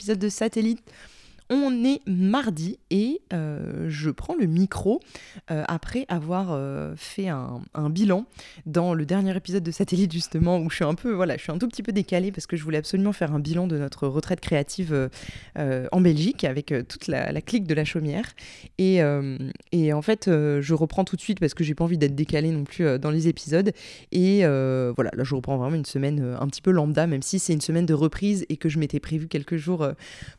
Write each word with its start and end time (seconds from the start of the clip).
épisode 0.00 0.18
de 0.18 0.28
Satellite. 0.30 0.82
On 1.52 1.84
est 1.84 2.00
mardi 2.06 2.78
et 2.90 3.20
euh, 3.32 3.86
je 3.88 4.10
prends 4.10 4.36
le 4.36 4.46
micro 4.46 5.00
euh, 5.50 5.64
après 5.66 6.06
avoir 6.08 6.52
euh, 6.52 6.94
fait 6.96 7.26
un, 7.26 7.60
bilan 7.90 8.24
dans 8.66 8.94
le 8.94 9.04
dernier 9.04 9.36
épisode 9.36 9.64
de 9.64 9.72
Satellite 9.72 10.12
justement 10.12 10.58
où 10.58 10.70
je 10.70 10.76
suis 10.76 10.84
un 10.84 10.94
peu 10.94 11.10
voilà 11.10 11.36
je 11.36 11.42
suis 11.42 11.50
un 11.50 11.58
tout 11.58 11.66
petit 11.66 11.82
peu 11.82 11.90
décalée 11.90 12.30
parce 12.30 12.46
que 12.46 12.56
je 12.56 12.62
voulais 12.62 12.78
absolument 12.78 13.12
faire 13.12 13.34
un 13.34 13.40
bilan 13.40 13.66
de 13.66 13.78
notre 13.78 14.06
retraite 14.06 14.40
créative 14.40 15.10
en 15.56 16.00
Belgique 16.00 16.44
avec 16.44 16.72
toute 16.88 17.08
la, 17.08 17.40
clique 17.40 17.66
de 17.66 17.74
la 17.74 17.84
chaumière. 17.84 18.26
Et, 18.78 19.02
en 19.02 20.02
fait 20.02 20.26
je 20.26 20.74
reprends 20.74 21.04
tout 21.04 21.16
de 21.16 21.20
suite 21.20 21.40
parce 21.40 21.54
que 21.54 21.64
j'ai 21.64 21.74
pas 21.74 21.84
envie 21.84 21.98
d'être 21.98 22.14
décalée 22.14 22.50
non 22.50 22.62
plus 22.64 22.98
dans 23.00 23.10
les 23.10 23.26
épisodes. 23.26 23.72
Et 24.12 24.40
voilà 24.42 25.10
là 25.14 25.24
je 25.24 25.34
reprends 25.34 25.56
vraiment 25.56 25.76
une 25.76 25.84
semaine 25.84 26.36
un 26.38 26.46
petit 26.46 26.62
peu 26.62 26.70
lambda 26.70 27.08
même 27.08 27.22
si 27.22 27.40
c'est 27.40 27.52
une 27.52 27.60
semaine 27.60 27.86
de 27.86 27.94
reprise 27.94 28.46
et 28.48 28.56
que 28.56 28.68
je 28.68 28.78
m'étais 28.78 29.00
prévu 29.00 29.26
quelques 29.26 29.56
jours 29.56 29.88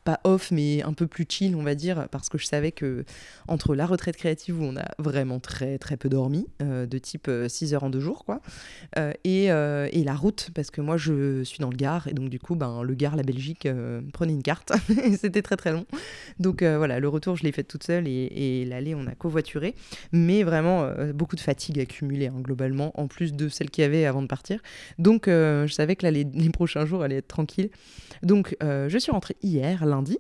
pas 0.06 0.22
off 0.24 0.52
mais 0.52 0.84
un 0.84 0.94
peu 0.94 1.01
plus 1.08 1.26
chill, 1.28 1.56
on 1.56 1.64
va 1.64 1.76
dire, 1.76 2.08
parce 2.12 2.30
que 2.30 2.38
je 2.38 2.46
savais 2.46 2.72
que 2.72 3.06
entre 3.48 3.76
la 3.76 3.86
retraite 3.86 4.18
créative 4.18 4.60
où 4.60 4.64
on 4.64 4.78
a 4.78 4.86
vraiment 4.98 5.40
très 5.40 5.78
très 5.78 5.98
peu 5.98 6.10
dormi, 6.10 6.48
euh, 6.62 6.86
de 6.86 6.98
type 6.98 7.30
6 7.48 7.74
euh, 7.74 7.76
heures 7.76 7.84
en 7.84 7.90
deux 7.90 8.00
jours, 8.00 8.26
quoi, 8.26 8.42
euh, 8.98 9.14
et, 9.24 9.46
et, 9.46 10.04
la 10.04 10.16
route, 10.16 10.50
parce 10.54 10.72
que 10.72 10.82
moi 10.82 10.98
je 10.98 11.44
suis 11.44 11.60
dans 11.60 11.70
le 11.70 11.76
Gard, 11.76 12.08
et 12.08 12.14
donc 12.14 12.30
du 12.30 12.40
coup, 12.40 12.56
ben, 12.56 12.84
le 12.84 12.94
Gard, 12.94 13.16
la 13.16 13.24
Belgique, 13.24 13.68
prenez 14.14 14.34
une 14.34 14.44
carte, 14.44 14.72
c'était 15.20 15.42
très 15.42 15.58
très 15.58 15.72
long. 15.72 15.86
Donc 16.40 16.64
voilà, 16.64 17.00
le 17.00 17.08
retour, 17.08 17.36
je 17.36 17.44
l'ai 17.44 17.52
fait 17.52 17.64
toute 17.64 17.84
seule, 17.84 18.08
et, 18.08 18.12
et 18.12 18.66
l'aller, 18.66 18.96
on 18.96 19.08
a 19.08 19.16
covoituré, 19.16 19.76
mais 20.12 20.44
vraiment 20.44 20.90
beaucoup 21.14 21.36
de 21.36 21.42
fatigue 21.42 21.80
accumulée, 21.80 22.28
hein, 22.28 22.40
globalement, 22.40 22.92
en 23.00 23.08
plus 23.08 23.34
de 23.34 23.50
celle 23.50 23.70
qu'il 23.70 23.84
y 23.84 23.86
avait 23.86 24.06
avant 24.06 24.22
de 24.22 24.28
partir. 24.28 24.60
Donc 24.98 25.26
je 25.28 25.72
savais 25.72 25.96
que 25.96 26.06
là, 26.06 26.12
les, 26.12 26.24
les 26.24 26.50
prochains 26.50 26.86
jours 26.86 27.04
allaient 27.04 27.18
être 27.18 27.28
tranquilles. 27.28 27.70
Donc 28.24 28.56
je 28.62 28.98
suis 28.98 29.12
rentrée 29.12 29.36
hier, 29.42 29.86
lundi. 29.86 30.18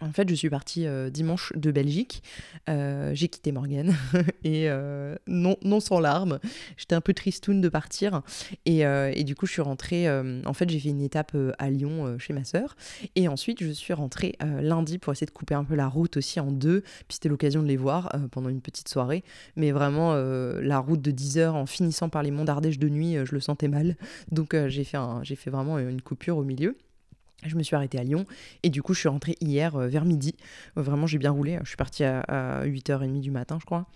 En 0.00 0.12
fait, 0.12 0.28
je 0.28 0.34
suis 0.34 0.50
partie 0.50 0.86
euh, 0.86 1.08
dimanche 1.08 1.52
de 1.54 1.70
Belgique. 1.70 2.22
Euh, 2.68 3.12
j'ai 3.14 3.28
quitté 3.28 3.52
Morgane 3.52 3.94
et 4.44 4.68
euh, 4.68 5.14
non, 5.26 5.56
non 5.62 5.78
sans 5.78 6.00
larmes. 6.00 6.40
J'étais 6.76 6.96
un 6.96 7.00
peu 7.00 7.14
tristoune 7.14 7.60
de 7.60 7.68
partir 7.68 8.22
et, 8.66 8.80
et, 8.80 9.24
du 9.24 9.34
coup, 9.34 9.46
je 9.46 9.52
suis 9.52 9.62
rentrée. 9.62 10.08
en 10.10 10.52
fait, 10.52 10.68
j'ai 10.68 10.78
fait 10.80 10.88
une 10.88 11.00
étape 11.00 11.36
à 11.58 11.70
Lyon 11.70 12.18
chez 12.18 12.32
ma 12.32 12.44
sœur 12.44 12.76
et 13.14 13.28
ensuite, 13.28 13.62
je 13.62 13.70
suis 13.70 13.92
rentrée 13.92 14.36
lundi 14.40 14.98
pour 14.98 15.12
essayer 15.12 15.26
de 15.26 15.30
couper 15.30 15.54
un 15.54 15.64
peu 15.64 15.74
la 15.74 15.88
route 15.88 16.16
aussi 16.16 16.40
en 16.40 16.50
deux. 16.50 16.80
Puis 16.80 17.14
c'était 17.14 17.28
l'occasion 17.28 17.62
de 17.62 17.68
les 17.68 17.76
voir 17.76 18.12
pendant 18.30 18.48
une 18.48 18.60
petite 18.60 18.88
soirée. 18.88 19.24
Mais 19.56 19.72
vraiment, 19.72 20.14
la 20.14 20.78
route 20.78 21.00
de 21.00 21.10
10 21.10 21.38
heures 21.38 21.54
en 21.54 21.66
finissant 21.66 22.08
par 22.08 22.22
les 22.22 22.30
monts 22.30 22.44
d'Ardèche 22.44 22.78
de 22.78 22.88
nuit, 22.88 23.16
je 23.24 23.32
le 23.32 23.40
sentais 23.40 23.68
mal. 23.68 23.96
Donc, 24.30 24.56
j'ai 24.68 24.84
fait, 24.84 24.98
j'ai 25.22 25.36
fait 25.36 25.50
vraiment 25.50 25.78
une 25.78 26.02
coupure 26.02 26.36
au 26.36 26.44
milieu. 26.44 26.76
Je 27.44 27.56
me 27.56 27.62
suis 27.62 27.76
arrêtée 27.76 27.98
à 27.98 28.04
Lyon 28.04 28.26
et 28.62 28.70
du 28.70 28.82
coup 28.82 28.94
je 28.94 29.00
suis 29.00 29.08
rentrée 29.08 29.36
hier 29.40 29.76
euh, 29.76 29.88
vers 29.88 30.04
midi. 30.04 30.34
Euh, 30.76 30.82
vraiment 30.82 31.06
j'ai 31.06 31.18
bien 31.18 31.30
roulé. 31.30 31.58
Je 31.62 31.68
suis 31.68 31.76
partie 31.76 32.04
à, 32.04 32.64
8h30 32.64 33.20
du 33.20 33.30
matin 33.30 33.58
je 33.60 33.66
crois. 33.66 33.86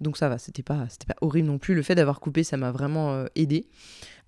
Donc 0.00 0.16
ça 0.16 0.28
va, 0.28 0.38
c'était 0.38 0.62
pas, 0.62 0.86
pas 1.06 1.14
horrible 1.20 1.48
non 1.48 1.58
plus. 1.58 1.74
Le 1.74 1.82
fait 1.82 1.94
d'avoir 1.94 2.20
coupé 2.20 2.44
ça 2.44 2.56
m'a 2.56 2.70
vraiment 2.70 3.12
euh, 3.12 3.26
aidé. 3.34 3.66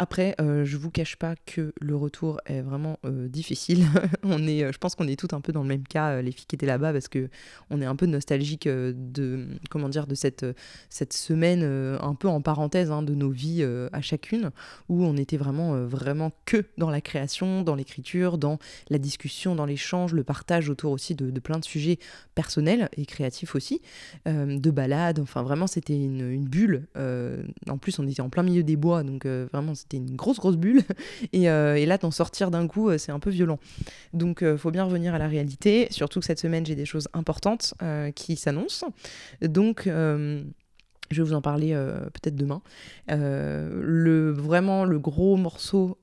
Après, 0.00 0.36
euh, 0.40 0.64
je 0.64 0.76
vous 0.76 0.92
cache 0.92 1.16
pas 1.16 1.34
que 1.44 1.72
le 1.80 1.96
retour 1.96 2.40
est 2.46 2.60
vraiment 2.60 3.00
euh, 3.04 3.26
difficile. 3.26 3.84
on 4.22 4.46
est, 4.46 4.62
euh, 4.62 4.70
je 4.72 4.78
pense 4.78 4.94
qu'on 4.94 5.08
est 5.08 5.18
tous 5.18 5.34
un 5.34 5.40
peu 5.40 5.50
dans 5.52 5.62
le 5.62 5.68
même 5.68 5.82
cas, 5.82 6.22
les 6.22 6.30
filles 6.30 6.46
qui 6.46 6.54
étaient 6.54 6.66
là-bas, 6.66 6.92
parce 6.92 7.08
que 7.08 7.28
on 7.70 7.82
est 7.82 7.84
un 7.84 7.96
peu 7.96 8.06
nostalgique 8.06 8.68
de, 8.68 9.48
comment 9.70 9.88
dire, 9.88 10.06
de 10.06 10.14
cette, 10.14 10.46
cette 10.88 11.12
semaine 11.12 11.64
un 11.64 12.14
peu 12.14 12.28
en 12.28 12.40
parenthèse 12.40 12.92
hein, 12.92 13.02
de 13.02 13.14
nos 13.14 13.30
vies 13.30 13.64
à 13.92 14.00
chacune, 14.00 14.50
où 14.88 15.04
on 15.04 15.16
était 15.16 15.36
vraiment, 15.36 15.84
vraiment 15.84 16.32
que 16.44 16.64
dans 16.78 16.90
la 16.90 17.00
création, 17.00 17.62
dans 17.62 17.74
l'écriture, 17.74 18.38
dans 18.38 18.58
la 18.90 18.98
discussion, 18.98 19.54
dans 19.54 19.66
l'échange, 19.66 20.12
le 20.12 20.24
partage 20.24 20.68
autour 20.68 20.92
aussi 20.92 21.14
de, 21.14 21.30
de, 21.30 21.40
plein 21.40 21.58
de 21.58 21.64
sujets 21.64 21.98
personnels 22.34 22.88
et 22.96 23.06
créatifs 23.06 23.54
aussi, 23.54 23.80
de 24.26 24.70
balades. 24.70 25.18
Enfin, 25.20 25.42
vraiment, 25.42 25.66
c'était 25.66 25.96
une, 25.96 26.44
bulle. 26.44 26.86
en 26.96 27.78
plus, 27.78 27.98
on 27.98 28.06
était 28.06 28.20
en 28.20 28.30
plein 28.30 28.42
milieu 28.42 28.62
des 28.62 28.76
bois, 28.76 29.02
donc 29.02 29.26
vraiment, 29.26 29.74
c'était 29.74 29.96
une 29.96 30.16
grosse, 30.16 30.38
grosse 30.38 30.56
bulle. 30.56 30.82
Euh, 31.34 31.74
et, 31.74 31.86
là, 31.86 31.98
t'en 31.98 32.10
sortir 32.10 32.50
d'un 32.50 32.66
coup, 32.66 32.88
euh, 32.88 32.98
c'est 32.98 33.12
un 33.12 33.20
peu 33.20 33.30
violent. 33.30 33.58
Donc, 34.12 34.42
euh, 34.42 34.58
faut 34.58 34.70
bien 34.70 34.84
revenir 34.84 35.14
à 35.14 35.18
la 35.18 35.28
réalité. 35.28 35.86
Surtout 35.90 36.20
que 36.20 36.26
cette 36.26 36.40
semaine, 36.40 36.66
j'ai 36.66 36.74
des 36.74 36.84
choses 36.84 37.08
importantes 37.12 37.74
qui 38.14 38.36
s'annoncent. 38.36 38.86
Donc, 39.40 39.82
je 39.86 40.42
vais 41.10 41.22
vous 41.22 41.32
en 41.32 41.40
parler 41.40 41.72
peut-être 42.12 42.36
demain. 42.36 42.60
le, 43.08 44.30
vraiment, 44.30 44.84
le 44.84 44.98
gros 44.98 45.36
morceau 45.36 45.98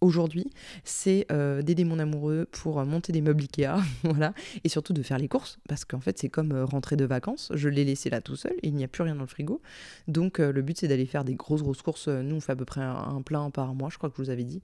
aujourd'hui, 0.00 0.50
c'est 0.84 1.26
euh, 1.30 1.62
d'aider 1.62 1.84
mon 1.84 1.98
amoureux 1.98 2.46
pour 2.50 2.80
euh, 2.80 2.84
monter 2.84 3.12
des 3.12 3.20
meubles 3.20 3.42
Ikea, 3.42 3.82
voilà, 4.04 4.32
et 4.64 4.68
surtout 4.68 4.92
de 4.92 5.02
faire 5.02 5.18
les 5.18 5.28
courses, 5.28 5.58
parce 5.68 5.84
qu'en 5.84 6.00
fait 6.00 6.18
c'est 6.18 6.28
comme 6.28 6.52
euh, 6.52 6.64
rentrer 6.64 6.96
de 6.96 7.04
vacances, 7.04 7.50
je 7.54 7.68
l'ai 7.68 7.84
laissé 7.84 8.10
là 8.10 8.20
tout 8.20 8.36
seul, 8.36 8.52
et 8.62 8.68
il 8.68 8.74
n'y 8.74 8.84
a 8.84 8.88
plus 8.88 9.02
rien 9.02 9.14
dans 9.14 9.22
le 9.22 9.26
frigo, 9.26 9.60
donc 10.08 10.38
le 10.38 10.62
but 10.62 10.78
c'est 10.78 10.88
d'aller 10.88 11.06
faire 11.06 11.24
des 11.24 11.34
grosses 11.34 11.62
grosses 11.62 11.82
courses, 11.82 12.08
nous 12.08 12.36
on 12.36 12.40
fait 12.40 12.52
à 12.52 12.56
peu 12.56 12.64
près 12.64 12.80
un, 12.80 13.22
plein 13.24 13.50
par 13.50 13.74
mois, 13.74 13.88
je 13.90 13.98
crois 13.98 14.10
que 14.10 14.16
je 14.16 14.22
vous 14.22 14.30
avais 14.30 14.44
dit, 14.44 14.62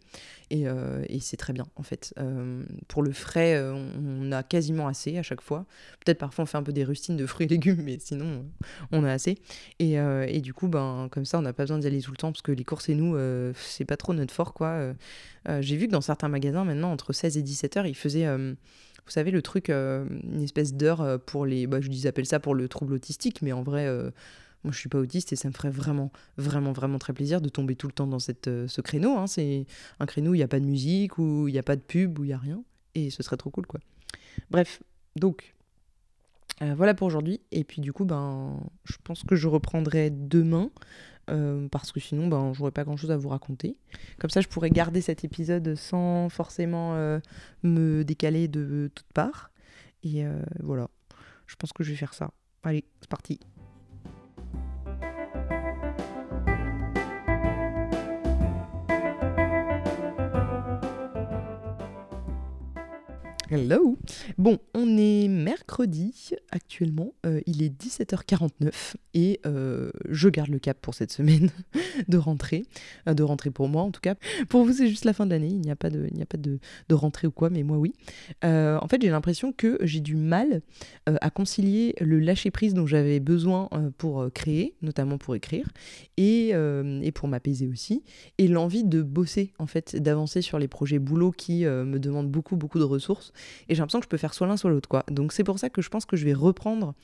et, 0.51 0.65
et 1.09 1.21
c'est 1.21 1.37
très 1.37 1.53
bien 1.53 1.67
en 1.77 1.83
fait. 1.83 2.15
pour 2.89 3.03
le 3.03 3.13
frais, 3.13 3.61
on, 3.61 4.31
a 4.33 4.43
quasiment 4.43 4.87
assez 4.89 5.19
à 5.19 5.23
chaque 5.23 5.41
fois, 5.41 5.67
peut-être 6.05 6.19
parfois 6.19 6.45
on 6.45 6.47
fait 6.47 6.59
un 6.59 6.63
peu 6.63 6.73
des 6.73 6.85
rustines 6.85 7.17
de 7.17 7.27
fruits 7.27 7.47
et 7.47 7.49
légumes, 7.49 7.83
mais 7.83 7.99
sinon 7.99 8.45
on 8.93 9.05
a 9.05 9.13
assez, 9.13 9.39
et, 9.79 9.95
et 9.95 10.41
du 10.41 10.55
coup 10.55 10.69
ben 10.69 11.09
comme 11.11 11.25
ça 11.25 11.39
on 11.39 11.43
n'a 11.43 11.53
pas 11.53 11.65
besoin 11.65 11.79
d'y 11.79 11.87
aller 11.87 12.01
tout 12.01 12.13
le 12.13 12.17
temps, 12.17 12.33
parce 12.33 12.43
que 12.43 12.53
les 12.53 12.65
courses 12.65 12.89
et 12.89 12.95
nous, 12.95 13.17
c'est 13.55 13.85
pas 13.85 13.97
trop 13.97 14.13
notre 14.15 14.35
fort 14.35 14.55
quoi. 14.55 14.69
Euh, 14.83 14.95
j'ai 15.61 15.77
vu 15.77 15.87
que 15.87 15.93
dans 15.93 16.01
certains 16.01 16.29
magasins, 16.29 16.65
maintenant, 16.65 16.93
entre 16.93 17.13
16 17.13 17.37
et 17.37 17.43
17 17.43 17.77
heures, 17.77 17.87
ils 17.87 17.97
faisaient 17.97 18.27
euh, 18.27 18.55
vous 19.05 19.11
savez, 19.11 19.31
le 19.31 19.43
truc, 19.43 19.71
euh, 19.71 20.07
une 20.23 20.43
espèce 20.43 20.75
d'heure 20.75 21.21
pour 21.27 21.45
les. 21.45 21.67
Bah, 21.67 21.81
je 21.81 21.89
dis, 21.89 22.07
appelle 22.07 22.27
ça 22.27 22.41
pour 22.41 22.55
le 22.55 22.69
trouble 22.69 22.95
autistique, 22.95 23.43
mais 23.43 23.53
en 23.53 23.63
vrai, 23.63 23.89
moi 24.65 24.73
je 24.73 24.79
suis 24.79 24.89
pas 24.89 24.99
autiste 24.99 25.33
et 25.33 25.37
ça 25.37 25.49
me 25.49 25.53
ferait 25.53 25.71
vraiment, 25.71 26.13
vraiment, 26.37 26.73
vraiment 26.73 26.99
très 26.99 27.13
plaisir 27.13 27.41
de 27.41 27.49
tomber 27.49 27.75
tout 27.75 27.89
le 27.89 27.93
temps 27.93 28.07
dans 28.07 28.21
ce 28.21 28.81
créneau. 28.81 29.17
Hein. 29.17 29.27
C'est 29.27 29.67
un 29.99 30.07
créneau 30.07 30.31
où 30.31 30.35
il 30.35 30.39
n'y 30.39 30.45
a 30.45 30.49
pas 30.49 30.61
de 30.61 30.67
musique, 30.67 31.19
où 31.19 31.49
il 31.49 31.53
n'y 31.53 31.59
a 31.59 31.65
pas 31.65 31.77
de 31.77 31.81
pub, 31.81 32.19
où 32.19 32.25
il 32.25 32.29
n'y 32.29 32.33
a 32.33 32.39
rien. 32.39 32.63
Et 32.95 33.11
ce 33.11 33.23
serait 33.23 33.37
trop 33.37 33.51
cool, 33.51 33.67
quoi. 33.67 33.81
Bref, 34.51 34.83
donc, 35.17 35.55
voilà 36.61 36.95
pour 36.95 37.09
aujourd'hui. 37.09 37.41
Et 37.51 37.65
puis, 37.65 37.81
du 37.81 37.93
coup, 37.93 38.05
ben, 38.05 38.61
je 38.85 38.95
pense 39.03 39.25
que 39.25 39.35
je 39.35 39.49
reprendrai 39.49 40.11
demain. 40.11 40.71
Euh, 41.31 41.69
parce 41.69 41.93
que 41.93 42.01
sinon, 42.01 42.27
ben, 42.27 42.53
j'aurais 42.53 42.73
pas 42.73 42.85
grand 42.85 42.97
chose 42.97 43.11
à 43.11 43.17
vous 43.17 43.29
raconter. 43.29 43.77
Comme 44.19 44.31
ça, 44.31 44.41
je 44.41 44.49
pourrais 44.49 44.71
garder 44.71 45.01
cet 45.01 45.25
épisode 45.25 45.75
sans 45.77 46.29
forcément 46.29 46.95
euh, 46.95 47.21
me 47.63 48.03
décaler 48.03 48.49
de 48.49 48.91
toutes 48.95 49.13
parts. 49.13 49.51
Et 50.03 50.27
euh, 50.27 50.43
voilà, 50.61 50.89
je 51.47 51.55
pense 51.57 51.73
que 51.73 51.85
je 51.85 51.91
vais 51.91 51.97
faire 51.97 52.15
ça. 52.15 52.33
Allez, 52.65 52.85
c'est 53.01 53.11
parti. 53.11 53.41
Hello 63.53 63.99
Bon, 64.39 64.57
on 64.73 64.97
est 64.97 65.29
mercredi 65.29 66.31
actuellement, 66.51 67.13
euh, 67.27 67.43
il 67.45 67.63
est 67.63 67.69
17h49 67.69 68.95
et 69.13 69.41
euh, 69.45 69.91
je 70.09 70.31
garde 70.31 70.49
le 70.49 70.59
cap 70.59 70.79
pour 70.81 70.95
cette 70.95 71.13
semaine 71.13 71.51
de 72.09 72.17
rentrée, 72.17 72.65
euh, 73.07 73.13
de 73.13 73.23
rentrée 73.23 73.51
pour 73.51 73.69
moi 73.69 73.83
en 73.83 73.91
tout 73.91 74.01
cas. 74.01 74.15
Pour 74.49 74.65
vous 74.65 74.73
c'est 74.73 74.89
juste 74.89 75.05
la 75.05 75.13
fin 75.13 75.27
de 75.27 75.33
l'année, 75.33 75.51
il 75.51 75.61
n'y 75.61 75.71
a 75.71 75.77
pas, 75.77 75.91
de, 75.91 76.59
rentrée 76.93 77.27
ou 77.27 77.31
quoi, 77.31 77.51
mais 77.51 77.63
moi 77.63 77.77
oui. 77.77 77.93
en 78.43 78.87
fait 78.89 79.03
j'ai 79.03 79.11
l'impression 79.11 79.53
que 79.53 79.77
j'ai 79.83 80.01
du 80.01 80.17
mal 80.17 80.63
à 81.05 81.29
concilier 81.29 81.95
le 82.01 82.21
lâcher-prise 82.21 82.73
dont 82.73 82.87
j'avais 82.87 83.21
besoin 83.21 83.69
pour 83.99 84.33
créer, 84.33 84.77
notamment 84.81 85.19
pour 85.19 85.35
écrire, 85.35 85.69
et, 86.17 86.53
et 87.03 87.13
pour 87.13 87.29
m'apaiser 87.29 87.69
aussi, 87.69 88.03
et 88.39 88.49
l'envie 88.49 88.85
de 88.85 89.03
bosser 89.03 89.53
en 89.59 89.67
fait, 89.67 89.97
d'avancer 89.97 90.41
sur 90.41 90.59
les 90.59 90.69
projets 90.69 90.99
boulot 90.99 91.33
qui 91.33 91.67
me 91.67 91.99
demandent 91.99 92.31
beaucoup 92.31 92.57
beaucoup 92.57 92.79
de 92.79 92.85
ressources 92.85 93.35
et 93.69 93.75
j'ai 93.75 93.81
l'impression 93.81 94.01
que 94.01 94.05
je 94.05 94.09
peux 94.09 94.17
faire 94.17 94.35
soit 94.35 94.47
l'un 94.47 94.57
soit 94.57 94.71
l'autre 94.71 94.89
quoi. 94.89 95.05
Donc 95.11 95.33
c'est 95.33 95.45
pour 95.45 95.59
ça 95.59 95.71
que 95.71 95.83
je 95.83 95.89
pense 95.89 96.05
que 96.05 96.17
je 96.17 96.25
vais 96.25 96.35
reprendre 96.35 96.95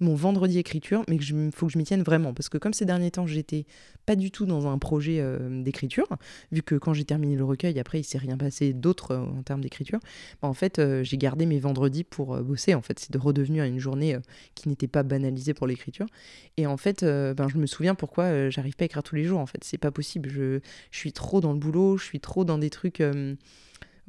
mon 0.00 0.14
vendredi 0.14 0.58
écriture, 0.58 1.02
mais 1.08 1.16
il 1.16 1.50
faut 1.52 1.66
que 1.66 1.72
je 1.72 1.78
m'y 1.78 1.84
tienne 1.84 2.02
vraiment. 2.02 2.32
Parce 2.32 2.48
que 2.48 2.58
comme 2.58 2.72
ces 2.72 2.84
derniers 2.84 3.10
temps, 3.10 3.26
j'étais 3.26 3.66
pas 4.06 4.16
du 4.16 4.30
tout 4.30 4.46
dans 4.46 4.68
un 4.68 4.78
projet 4.78 5.18
euh, 5.20 5.62
d'écriture, 5.62 6.06
vu 6.52 6.62
que 6.62 6.76
quand 6.76 6.94
j'ai 6.94 7.04
terminé 7.04 7.36
le 7.36 7.44
recueil, 7.44 7.78
après, 7.78 8.00
il 8.00 8.04
s'est 8.04 8.18
rien 8.18 8.36
passé 8.36 8.72
d'autre 8.72 9.12
euh, 9.12 9.18
en 9.18 9.42
termes 9.42 9.60
d'écriture, 9.60 9.98
bah, 10.40 10.48
en 10.48 10.54
fait, 10.54 10.78
euh, 10.78 11.02
j'ai 11.02 11.18
gardé 11.18 11.46
mes 11.46 11.58
vendredis 11.58 12.04
pour 12.04 12.36
bosser. 12.38 12.74
En 12.74 12.82
fait, 12.82 12.98
c'est 12.98 13.12
de 13.12 13.18
redevenir 13.18 13.64
une 13.64 13.78
journée 13.78 14.16
qui 14.54 14.68
n'était 14.68 14.88
pas 14.88 15.02
banalisée 15.02 15.54
pour 15.54 15.66
l'écriture. 15.66 16.06
Et 16.56 16.66
en 16.66 16.76
fait, 16.76 17.04
ben, 17.04 17.48
je 17.48 17.58
me 17.58 17.66
souviens 17.66 17.94
pourquoi 17.94 18.50
j'arrive 18.50 18.76
pas 18.76 18.84
à 18.84 18.86
écrire 18.86 19.02
tous 19.02 19.14
les 19.14 19.24
jours. 19.24 19.40
En 19.40 19.46
fait, 19.46 19.62
c'est 19.64 19.78
pas 19.78 19.90
possible. 19.90 20.28
Je, 20.30 20.60
je, 20.90 20.98
suis 20.98 21.12
trop 21.12 21.40
dans 21.40 21.52
le 21.52 21.58
boulot, 21.58 21.96
je 21.96 22.04
suis 22.04 22.20
trop 22.20 22.44
dans 22.44 22.58
des 22.58 22.70
trucs 22.70 23.02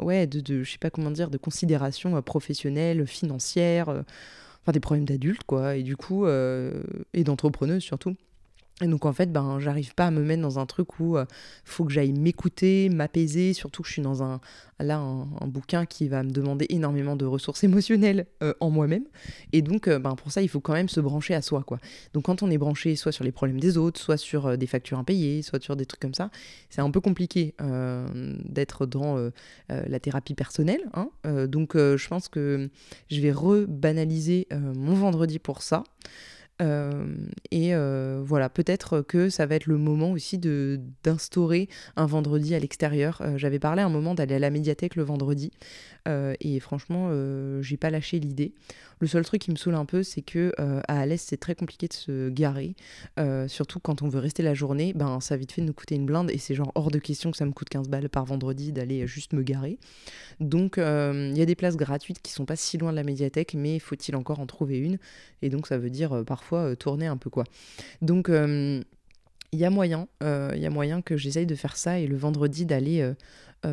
ouais, 0.01 0.27
de, 0.27 0.39
de, 0.39 0.63
je 0.63 0.71
sais 0.71 0.77
pas 0.77 0.89
comment 0.89 1.11
dire, 1.11 1.29
de 1.29 1.37
considération 1.37 2.15
euh, 2.15 2.21
professionnelle, 2.21 3.05
financière, 3.07 3.89
euh, 3.89 4.01
enfin 4.61 4.71
des 4.71 4.79
problèmes 4.79 5.05
d'adultes, 5.05 5.43
quoi, 5.45 5.75
et 5.75 5.83
du 5.83 5.97
coup, 5.97 6.25
euh, 6.25 6.83
et 7.13 7.23
d'entrepreneuse 7.23 7.83
surtout. 7.83 8.15
Et 8.81 8.87
donc 8.87 9.05
en 9.05 9.13
fait, 9.13 9.31
ben, 9.31 9.59
j'arrive 9.59 9.93
pas 9.93 10.07
à 10.07 10.11
me 10.11 10.21
mettre 10.21 10.41
dans 10.41 10.59
un 10.59 10.65
truc 10.65 10.99
où 10.99 11.17
il 11.17 11.25
faut 11.65 11.85
que 11.85 11.91
j'aille 11.91 12.13
m'écouter, 12.13 12.89
m'apaiser, 12.89 13.53
surtout 13.53 13.81
que 13.81 13.87
je 13.87 13.93
suis 13.93 14.01
dans 14.01 14.23
un, 14.23 14.39
là, 14.79 14.97
un, 14.97 15.47
bouquin 15.47 15.85
qui 15.85 16.07
va 16.07 16.23
me 16.23 16.31
demander 16.31 16.65
énormément 16.69 17.15
de 17.15 17.25
ressources 17.25 17.63
émotionnelles 17.65 18.25
en 18.59 18.69
moi-même. 18.69 19.03
Et 19.51 19.61
donc 19.61 19.89
ben, 19.89 20.15
pour 20.15 20.31
ça, 20.31 20.41
il 20.41 20.49
faut 20.49 20.61
quand 20.61 20.73
même 20.73 20.89
se 20.89 20.99
brancher 20.99 21.33
à 21.33 21.41
soi. 21.41 21.63
Quoi. 21.63 21.79
Donc 22.13 22.25
quand 22.25 22.43
on 22.43 22.49
est 22.49 22.57
branché 22.57 22.95
soit 22.95 23.11
sur 23.11 23.23
les 23.23 23.31
problèmes 23.31 23.59
des 23.59 23.77
autres, 23.77 23.99
soit 23.99 24.17
sur 24.17 24.57
des 24.57 24.67
factures 24.67 24.97
impayées, 24.97 25.41
soit 25.41 25.61
sur 25.61 25.75
des 25.75 25.85
trucs 25.85 26.01
comme 26.01 26.13
ça, 26.13 26.29
c'est 26.69 26.81
un 26.81 26.91
peu 26.91 27.01
compliqué 27.01 27.55
d'être 28.45 28.85
dans 28.85 29.29
la 29.69 29.99
thérapie 29.99 30.35
personnelle. 30.35 30.81
Hein. 30.93 31.09
donc 31.47 31.75
je 31.75 32.07
pense 32.07 32.29
que 32.29 32.69
je 33.09 33.19
vais 33.19 33.31
rebanaliser 33.31 34.47
mon 34.51 34.93
vendredi 34.93 35.39
pour 35.39 35.61
ça. 35.61 35.83
Euh, 36.61 37.05
et 37.51 37.73
euh, 37.73 38.21
voilà, 38.23 38.49
peut-être 38.49 39.01
que 39.01 39.29
ça 39.29 39.45
va 39.45 39.55
être 39.55 39.67
le 39.67 39.77
moment 39.77 40.11
aussi 40.11 40.37
de 40.37 40.79
d'instaurer 41.03 41.69
un 41.95 42.05
vendredi 42.05 42.53
à 42.53 42.59
l'extérieur. 42.59 43.21
Euh, 43.21 43.37
j'avais 43.37 43.59
parlé 43.59 43.81
un 43.81 43.89
moment 43.89 44.13
d'aller 44.13 44.35
à 44.35 44.39
la 44.39 44.49
médiathèque 44.49 44.95
le 44.95 45.03
vendredi, 45.03 45.51
et 46.41 46.59
franchement, 46.59 47.11
j'ai 47.61 47.77
pas 47.77 47.91
lâché 47.91 48.19
l'idée. 48.19 48.51
Le 48.99 49.05
seul 49.05 49.23
truc 49.23 49.43
qui 49.43 49.51
me 49.51 49.55
saoule 49.55 49.75
un 49.75 49.85
peu, 49.85 50.01
c'est 50.01 50.23
que 50.23 50.51
à 50.57 51.01
Alès, 51.01 51.21
c'est 51.21 51.37
très 51.37 51.53
compliqué 51.53 51.87
de 51.87 51.93
se 51.93 52.29
garer, 52.29 52.73
surtout 53.45 53.79
quand 53.79 54.01
on 54.01 54.07
veut 54.09 54.17
rester 54.17 54.41
la 54.41 54.55
journée. 54.55 54.93
Ben, 54.93 55.19
ça 55.19 55.37
vite 55.37 55.51
fait 55.51 55.61
de 55.61 55.67
nous 55.67 55.73
coûter 55.73 55.93
une 55.93 56.07
blinde, 56.07 56.31
et 56.31 56.39
c'est 56.39 56.55
genre 56.55 56.71
hors 56.73 56.89
de 56.89 56.97
question 56.97 57.29
que 57.29 57.37
ça 57.37 57.45
me 57.45 57.51
coûte 57.51 57.69
15 57.69 57.89
balles 57.89 58.09
par 58.09 58.25
vendredi 58.25 58.71
d'aller 58.71 59.05
juste 59.05 59.33
me 59.33 59.43
garer. 59.43 59.77
Donc, 60.39 60.77
il 60.77 61.37
y 61.37 61.41
a 61.41 61.45
des 61.45 61.55
places 61.55 61.77
gratuites 61.77 62.23
qui 62.23 62.31
sont 62.31 62.45
pas 62.45 62.55
si 62.55 62.79
loin 62.79 62.89
de 62.89 62.95
la 62.95 63.03
médiathèque, 63.03 63.53
mais 63.53 63.77
faut-il 63.77 64.15
encore 64.15 64.39
en 64.39 64.47
trouver 64.47 64.79
une? 64.79 64.97
Et 65.43 65.49
donc, 65.49 65.67
ça 65.67 65.77
veut 65.77 65.91
dire 65.91 66.23
parfois 66.25 66.48
euh, 66.57 66.75
tourner 66.75 67.07
un 67.07 67.17
peu 67.17 67.29
quoi. 67.29 67.43
Donc 68.01 68.29
euh, 68.29 68.81
il 69.51 69.59
y 69.59 69.65
a 69.65 69.69
moyen, 69.69 70.07
euh, 70.23 70.51
il 70.55 70.61
y 70.61 70.65
a 70.65 70.69
moyen 70.69 71.01
que 71.01 71.17
j'essaye 71.17 71.45
de 71.45 71.55
faire 71.55 71.75
ça 71.75 71.99
et 71.99 72.07
le 72.07 72.15
vendredi 72.15 72.65
d'aller 72.65 73.13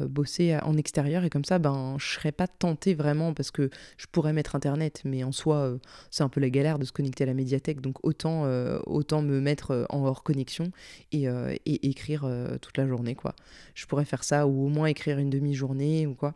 bosser 0.09 0.59
en 0.63 0.77
extérieur. 0.77 1.23
Et 1.23 1.31
comme 1.31 1.45
ça 1.45 1.59
ben 1.59 1.97
je 1.99 2.07
serais 2.15 2.33
pas 2.33 2.49
tentée 2.49 2.95
vraiment 2.95 3.35
parce 3.35 3.51
que 3.51 3.71
je 3.99 4.07
pourrais 4.11 4.33
mettre 4.33 4.57
internet. 4.57 5.03
Mais 5.05 5.23
en 5.23 5.33
soi 5.33 5.77
c'est 6.11 6.23
un 6.23 6.31
peu 6.31 6.41
la 6.41 6.49
galère 6.49 6.79
de 6.79 6.85
se 6.87 6.93
connecter 6.93 7.25
à 7.25 7.27
la 7.27 7.35
médiathèque. 7.35 7.83
Donc 7.83 7.99
autant 8.05 8.51
autant 8.87 9.21
me 9.21 9.39
mettre 9.39 9.87
en 9.91 10.05
hors 10.07 10.23
connexion 10.23 10.73
et, 11.13 11.27
et 11.27 11.89
écrire 11.89 12.29
toute 12.63 12.79
la 12.79 12.87
journée 12.87 13.15
quoi. 13.15 13.35
Je 13.75 13.85
pourrais 13.85 14.07
faire 14.07 14.25
ça 14.25 14.47
ou 14.47 14.65
au 14.65 14.69
moins 14.69 14.87
écrire 14.87 15.19
une 15.19 15.31
demi-journée 15.31 16.07
ou 16.07 16.15
quoi 16.15 16.35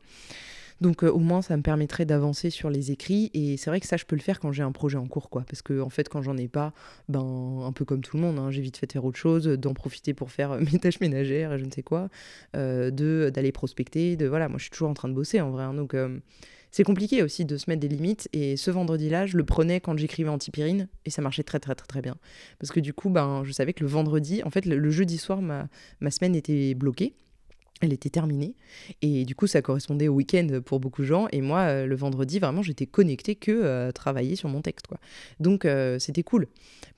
donc 0.80 1.04
euh, 1.04 1.10
au 1.10 1.18
moins 1.18 1.42
ça 1.42 1.56
me 1.56 1.62
permettrait 1.62 2.04
d'avancer 2.04 2.50
sur 2.50 2.70
les 2.70 2.90
écrits. 2.90 3.30
Et 3.34 3.56
c'est 3.56 3.70
vrai 3.70 3.80
que 3.80 3.86
ça 3.86 3.96
je 3.96 4.04
peux 4.04 4.16
le 4.16 4.22
faire 4.22 4.40
quand 4.40 4.52
j'ai 4.52 4.62
un 4.62 4.72
projet 4.72 4.96
en 4.96 5.06
cours 5.06 5.30
quoi. 5.30 5.44
Parce 5.48 5.62
que 5.62 5.80
en 5.80 5.90
fait 5.90 6.08
quand 6.08 6.22
j'en 6.22 6.36
ai 6.36 6.48
pas 6.48 6.72
ben 7.08 7.62
un 7.64 7.72
peu 7.72 7.84
comme 7.84 8.00
tout 8.00 8.16
le 8.16 8.22
monde 8.22 8.38
hein, 8.38 8.50
j'ai 8.50 8.62
vite 8.62 8.76
fait 8.76 8.90
faire 8.90 9.04
autre 9.04 9.18
chose 9.18 9.46
d'en 9.46 9.74
profiter 9.74 10.14
pour 10.14 10.30
faire 10.30 10.58
mes 10.72 10.78
tâches 10.78 11.00
ménagères 11.00 11.52
et 11.52 11.58
je 11.58 11.64
ne 11.64 11.70
sais 11.70 11.82
quoi 11.82 12.08
euh, 12.56 12.90
de 12.90 13.30
d'aller 13.34 13.52
prospecter 13.52 14.16
de 14.16 14.26
voilà. 14.26 14.48
Moi 14.48 14.58
je 14.58 14.64
suis 14.64 14.70
toujours 14.70 14.90
en 14.90 14.94
train 14.94 15.08
de 15.08 15.14
bosser 15.14 15.40
en 15.40 15.50
vrai 15.50 15.64
hein, 15.64 15.74
donc 15.74 15.94
euh, 15.94 16.18
c'est 16.70 16.84
compliqué 16.84 17.22
aussi 17.24 17.44
de 17.44 17.56
se 17.56 17.68
mettre 17.68 17.80
des 17.80 17.88
limites. 17.88 18.28
Et 18.32 18.56
ce 18.56 18.70
vendredi-là, 18.70 19.26
je 19.26 19.36
le 19.36 19.44
prenais 19.44 19.80
quand 19.80 19.98
j'écrivais 19.98 20.28
Antipyrine 20.28 20.86
et 21.04 21.10
ça 21.10 21.20
marchait 21.20 21.42
très 21.42 21.58
très 21.58 21.74
très 21.74 21.88
très 21.88 22.00
bien. 22.00 22.14
Parce 22.60 22.70
que 22.70 22.78
du 22.78 22.94
coup, 22.94 23.10
ben, 23.10 23.42
je 23.44 23.50
savais 23.50 23.72
que 23.72 23.82
le 23.82 23.88
vendredi, 23.90 24.42
en 24.44 24.50
fait, 24.50 24.66
le, 24.66 24.78
le 24.78 24.90
jeudi 24.92 25.18
soir, 25.18 25.42
ma, 25.42 25.66
ma 25.98 26.12
semaine 26.12 26.36
était 26.36 26.74
bloquée 26.74 27.14
elle 27.80 27.92
était 27.92 28.10
terminée. 28.10 28.54
Et 29.02 29.24
du 29.24 29.34
coup, 29.34 29.46
ça 29.46 29.62
correspondait 29.62 30.08
au 30.08 30.14
week-end 30.14 30.60
pour 30.64 30.80
beaucoup 30.80 31.02
de 31.02 31.06
gens. 31.06 31.28
Et 31.32 31.40
moi, 31.40 31.60
euh, 31.60 31.86
le 31.86 31.96
vendredi, 31.96 32.38
vraiment, 32.38 32.62
j'étais 32.62 32.86
connectée 32.86 33.34
que 33.34 33.50
euh, 33.50 33.90
travailler 33.90 34.36
sur 34.36 34.48
mon 34.48 34.60
texte. 34.60 34.86
Quoi. 34.86 34.98
Donc, 35.40 35.64
euh, 35.64 35.98
c'était 35.98 36.22
cool. 36.22 36.46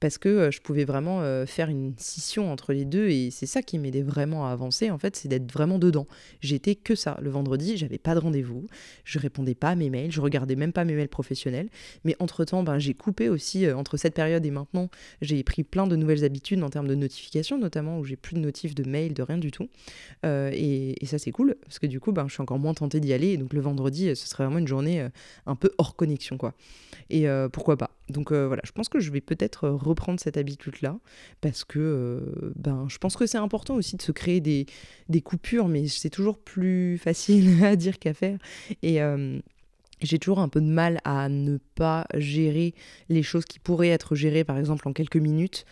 Parce 0.01 0.19
que 0.19 0.51
je 0.51 0.61
pouvais 0.61 0.85
vraiment 0.85 1.23
faire 1.47 1.69
une 1.69 1.95
scission 1.97 2.51
entre 2.51 2.73
les 2.73 2.85
deux. 2.85 3.09
Et 3.09 3.31
c'est 3.31 3.47
ça 3.47 3.63
qui 3.63 3.79
m'aidait 3.79 4.03
vraiment 4.03 4.49
à 4.49 4.51
avancer, 4.51 4.91
en 4.91 4.99
fait, 4.99 5.15
c'est 5.15 5.29
d'être 5.29 5.53
vraiment 5.53 5.79
dedans. 5.79 6.09
J'étais 6.41 6.75
que 6.75 6.97
ça. 6.97 7.17
Le 7.23 7.31
vendredi, 7.31 7.77
j'avais 7.77 7.99
pas 7.99 8.17
de 8.17 8.19
rendez-vous. 8.19 8.67
Je 9.05 9.21
répondais 9.21 9.55
pas 9.55 9.69
à 9.69 9.75
mes 9.77 9.91
mails. 9.91 10.11
Je 10.11 10.21
regardais 10.21 10.57
même 10.57 10.73
pas 10.73 10.85
mes 10.85 10.95
mails 10.95 11.09
professionnels. 11.09 11.69
Mais 12.05 12.17
entre-temps, 12.19 12.65
ben, 12.65 12.81
j'ai 12.81 12.95
coupé 12.95 13.29
aussi, 13.29 13.71
entre 13.71 13.97
cette 13.97 14.15
période 14.15 14.45
et 14.45 14.51
maintenant, 14.51 14.91
j'ai 15.21 15.41
pris 15.45 15.63
plein 15.63 15.87
de 15.87 15.95
nouvelles 15.95 16.25
habitudes 16.25 16.61
en 16.65 16.69
termes 16.69 16.89
de 16.89 16.97
notifications, 16.97 17.57
notamment 17.57 18.01
où 18.01 18.05
j'ai 18.05 18.17
plus 18.17 18.35
de 18.35 18.41
notifs 18.41 18.75
de 18.75 18.83
mails, 18.83 19.15
de 19.15 19.23
rien 19.23 19.39
du 19.39 19.53
tout. 19.53 19.69
et 20.25 20.72
et, 20.73 21.07
ça, 21.07 21.19
c'est 21.19 21.33
cool, 21.33 21.57
parce 21.63 21.79
que 21.79 21.87
du 21.87 22.01
coup, 22.01 22.13
ben, 22.13 22.27
je 22.29 22.35
suis 22.35 22.43
encore 22.43 22.59
moins 22.59 22.75
tentée 22.75 23.01
d'y 23.01 23.13
aller. 23.13 23.29
Et 23.29 23.37
donc, 23.37 23.53
le 23.53 23.61
vendredi, 23.61 24.15
ce 24.15 24.27
serait 24.27 24.45
vraiment 24.45 24.59
une 24.59 24.69
journée 24.69 25.01
euh, 25.01 25.09
un 25.47 25.55
peu 25.55 25.71
hors 25.79 25.97
connexion, 25.97 26.37
quoi. 26.37 26.55
Et 27.11 27.29
euh, 27.29 27.49
pourquoi 27.49 27.77
pas 27.77 27.91
Donc, 28.09 28.33
euh, 28.33 28.47
voilà, 28.47 28.63
je 28.65 28.73
pense 28.73 28.89
que 28.89 29.01
je 29.01 29.11
vais 29.11 29.21
peut-être 29.21 29.69
reprendre 29.69 30.21
cette 30.21 30.37
habitude-là, 30.37 30.99
parce 31.41 31.65
que 31.65 32.53
ben, 32.57 32.87
je 32.89 32.99
pense 32.99 33.17
que 33.17 33.27
c'est 33.27 33.39
important 33.39 33.75
aussi 33.75 33.97
de 33.97 34.03
se 34.03 34.13
créer 34.13 34.41
des 34.41 35.21
coupures, 35.23 35.69
mais 35.69 35.89
c'est 35.89 36.11
toujours 36.11 36.39
plus 36.39 36.99
facile 37.03 37.65
à 37.65 37.77
dire 37.77 37.99
qu'à 37.99 38.15
faire. 38.15 38.39
Et 38.83 39.01
j'ai 40.01 40.19
toujours 40.19 40.41
un 40.41 40.49
peu 40.49 40.61
de 40.61 40.67
mal 40.67 41.01
à 41.05 41.29
ne 41.29 41.59
pas 41.75 42.07
gérer 42.15 42.75
les 43.09 43.23
choses 43.23 43.45
qui 43.45 43.59
pourraient 43.59 43.89
être 43.89 44.15
gérées, 44.15 44.45
par 44.45 44.59
exemple, 44.59 44.89
en 44.89 44.93
quelques 44.93 45.17
minutes. 45.17 45.65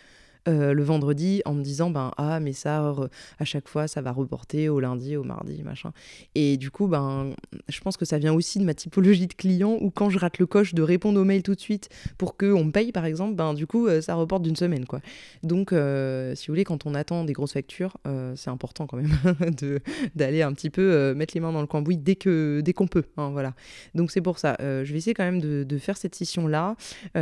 Euh, 0.47 0.73
le 0.73 0.81
vendredi 0.81 1.43
en 1.45 1.53
me 1.53 1.61
disant 1.61 1.91
ben 1.91 2.11
ah 2.17 2.39
mais 2.39 2.53
ça 2.53 2.95
à 3.37 3.45
chaque 3.45 3.67
fois 3.67 3.87
ça 3.87 4.01
va 4.01 4.11
reporter 4.11 4.69
au 4.69 4.79
lundi 4.79 5.15
au 5.15 5.23
mardi 5.23 5.61
machin. 5.61 5.91
Et 6.33 6.57
du 6.57 6.71
coup 6.71 6.87
ben 6.87 7.35
je 7.69 7.79
pense 7.79 7.95
que 7.95 8.05
ça 8.05 8.17
vient 8.17 8.33
aussi 8.33 8.57
de 8.57 8.63
ma 8.63 8.73
typologie 8.73 9.27
de 9.27 9.35
client 9.35 9.77
où 9.79 9.91
quand 9.91 10.09
je 10.09 10.17
rate 10.17 10.39
le 10.39 10.47
coche 10.47 10.73
de 10.73 10.81
répondre 10.81 11.21
aux 11.21 11.23
mails 11.23 11.43
tout 11.43 11.53
de 11.53 11.59
suite 11.59 11.89
pour 12.17 12.37
que 12.37 12.51
on 12.51 12.63
me 12.63 12.71
paye 12.71 12.91
par 12.91 13.05
exemple 13.05 13.35
ben 13.35 13.53
du 13.53 13.67
coup 13.67 13.85
euh, 13.85 14.01
ça 14.01 14.15
reporte 14.15 14.41
d'une 14.41 14.55
semaine 14.55 14.87
quoi. 14.87 14.99
Donc 15.43 15.73
euh, 15.73 16.33
si 16.33 16.47
vous 16.47 16.53
voulez 16.53 16.63
quand 16.63 16.87
on 16.87 16.95
attend 16.95 17.23
des 17.23 17.33
grosses 17.33 17.53
factures 17.53 17.97
c'est 18.35 18.49
important 18.49 18.87
quand 18.87 18.97
même 18.97 19.11
d'aller 20.15 20.41
un 20.41 20.53
petit 20.53 20.71
peu 20.71 21.13
mettre 21.13 21.35
les 21.35 21.39
mains 21.39 21.51
dans 21.51 21.61
le 21.61 21.67
cambouis 21.67 21.97
dès 21.97 22.15
que 22.15 22.61
dès 22.65 22.73
qu'on 22.73 22.87
peut 22.87 23.03
hein, 23.17 23.29
voilà. 23.31 23.53
Donc 23.93 24.09
c'est 24.09 24.21
pour 24.21 24.39
ça. 24.39 24.57
Je 24.59 24.91
vais 24.91 24.97
essayer 24.97 25.13
quand 25.13 25.23
même 25.23 25.39
de, 25.39 25.63
de 25.63 25.77
faire 25.77 25.97
cette 25.97 26.15
session 26.15 26.47
là 26.47 26.75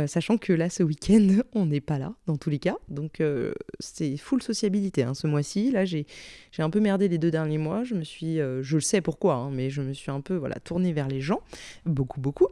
sachant 0.06 0.38
que 0.38 0.54
là 0.54 0.70
ce 0.70 0.82
week-end 0.82 1.40
on 1.52 1.66
n'est 1.66 1.82
pas 1.82 1.98
là 1.98 2.14
dans 2.26 2.36
tous 2.36 2.48
les 2.48 2.58
cas. 2.58 2.76
Donc 2.88 3.09
donc 3.10 3.20
euh, 3.20 3.52
c'est 3.80 4.16
full 4.16 4.42
sociabilité 4.42 5.02
hein, 5.02 5.14
ce 5.14 5.26
mois-ci. 5.26 5.72
Là, 5.72 5.84
j'ai 5.84 6.06
un 6.58 6.70
peu 6.70 6.80
merdé 6.80 7.08
les 7.08 7.18
deux 7.18 7.30
derniers 7.30 7.58
mois. 7.58 7.82
Je 7.82 7.94
me 7.94 8.04
suis, 8.04 8.40
euh, 8.40 8.62
je 8.62 8.76
le 8.76 8.80
sais 8.80 9.00
pourquoi, 9.00 9.34
hein, 9.34 9.50
mais 9.52 9.68
je 9.68 9.82
me 9.82 9.92
suis 9.92 10.10
un 10.10 10.20
peu 10.20 10.36
voilà 10.36 10.56
tournée 10.56 10.92
vers 10.92 11.08
les 11.08 11.20
gens, 11.20 11.40
beaucoup 11.86 12.20
beaucoup. 12.20 12.46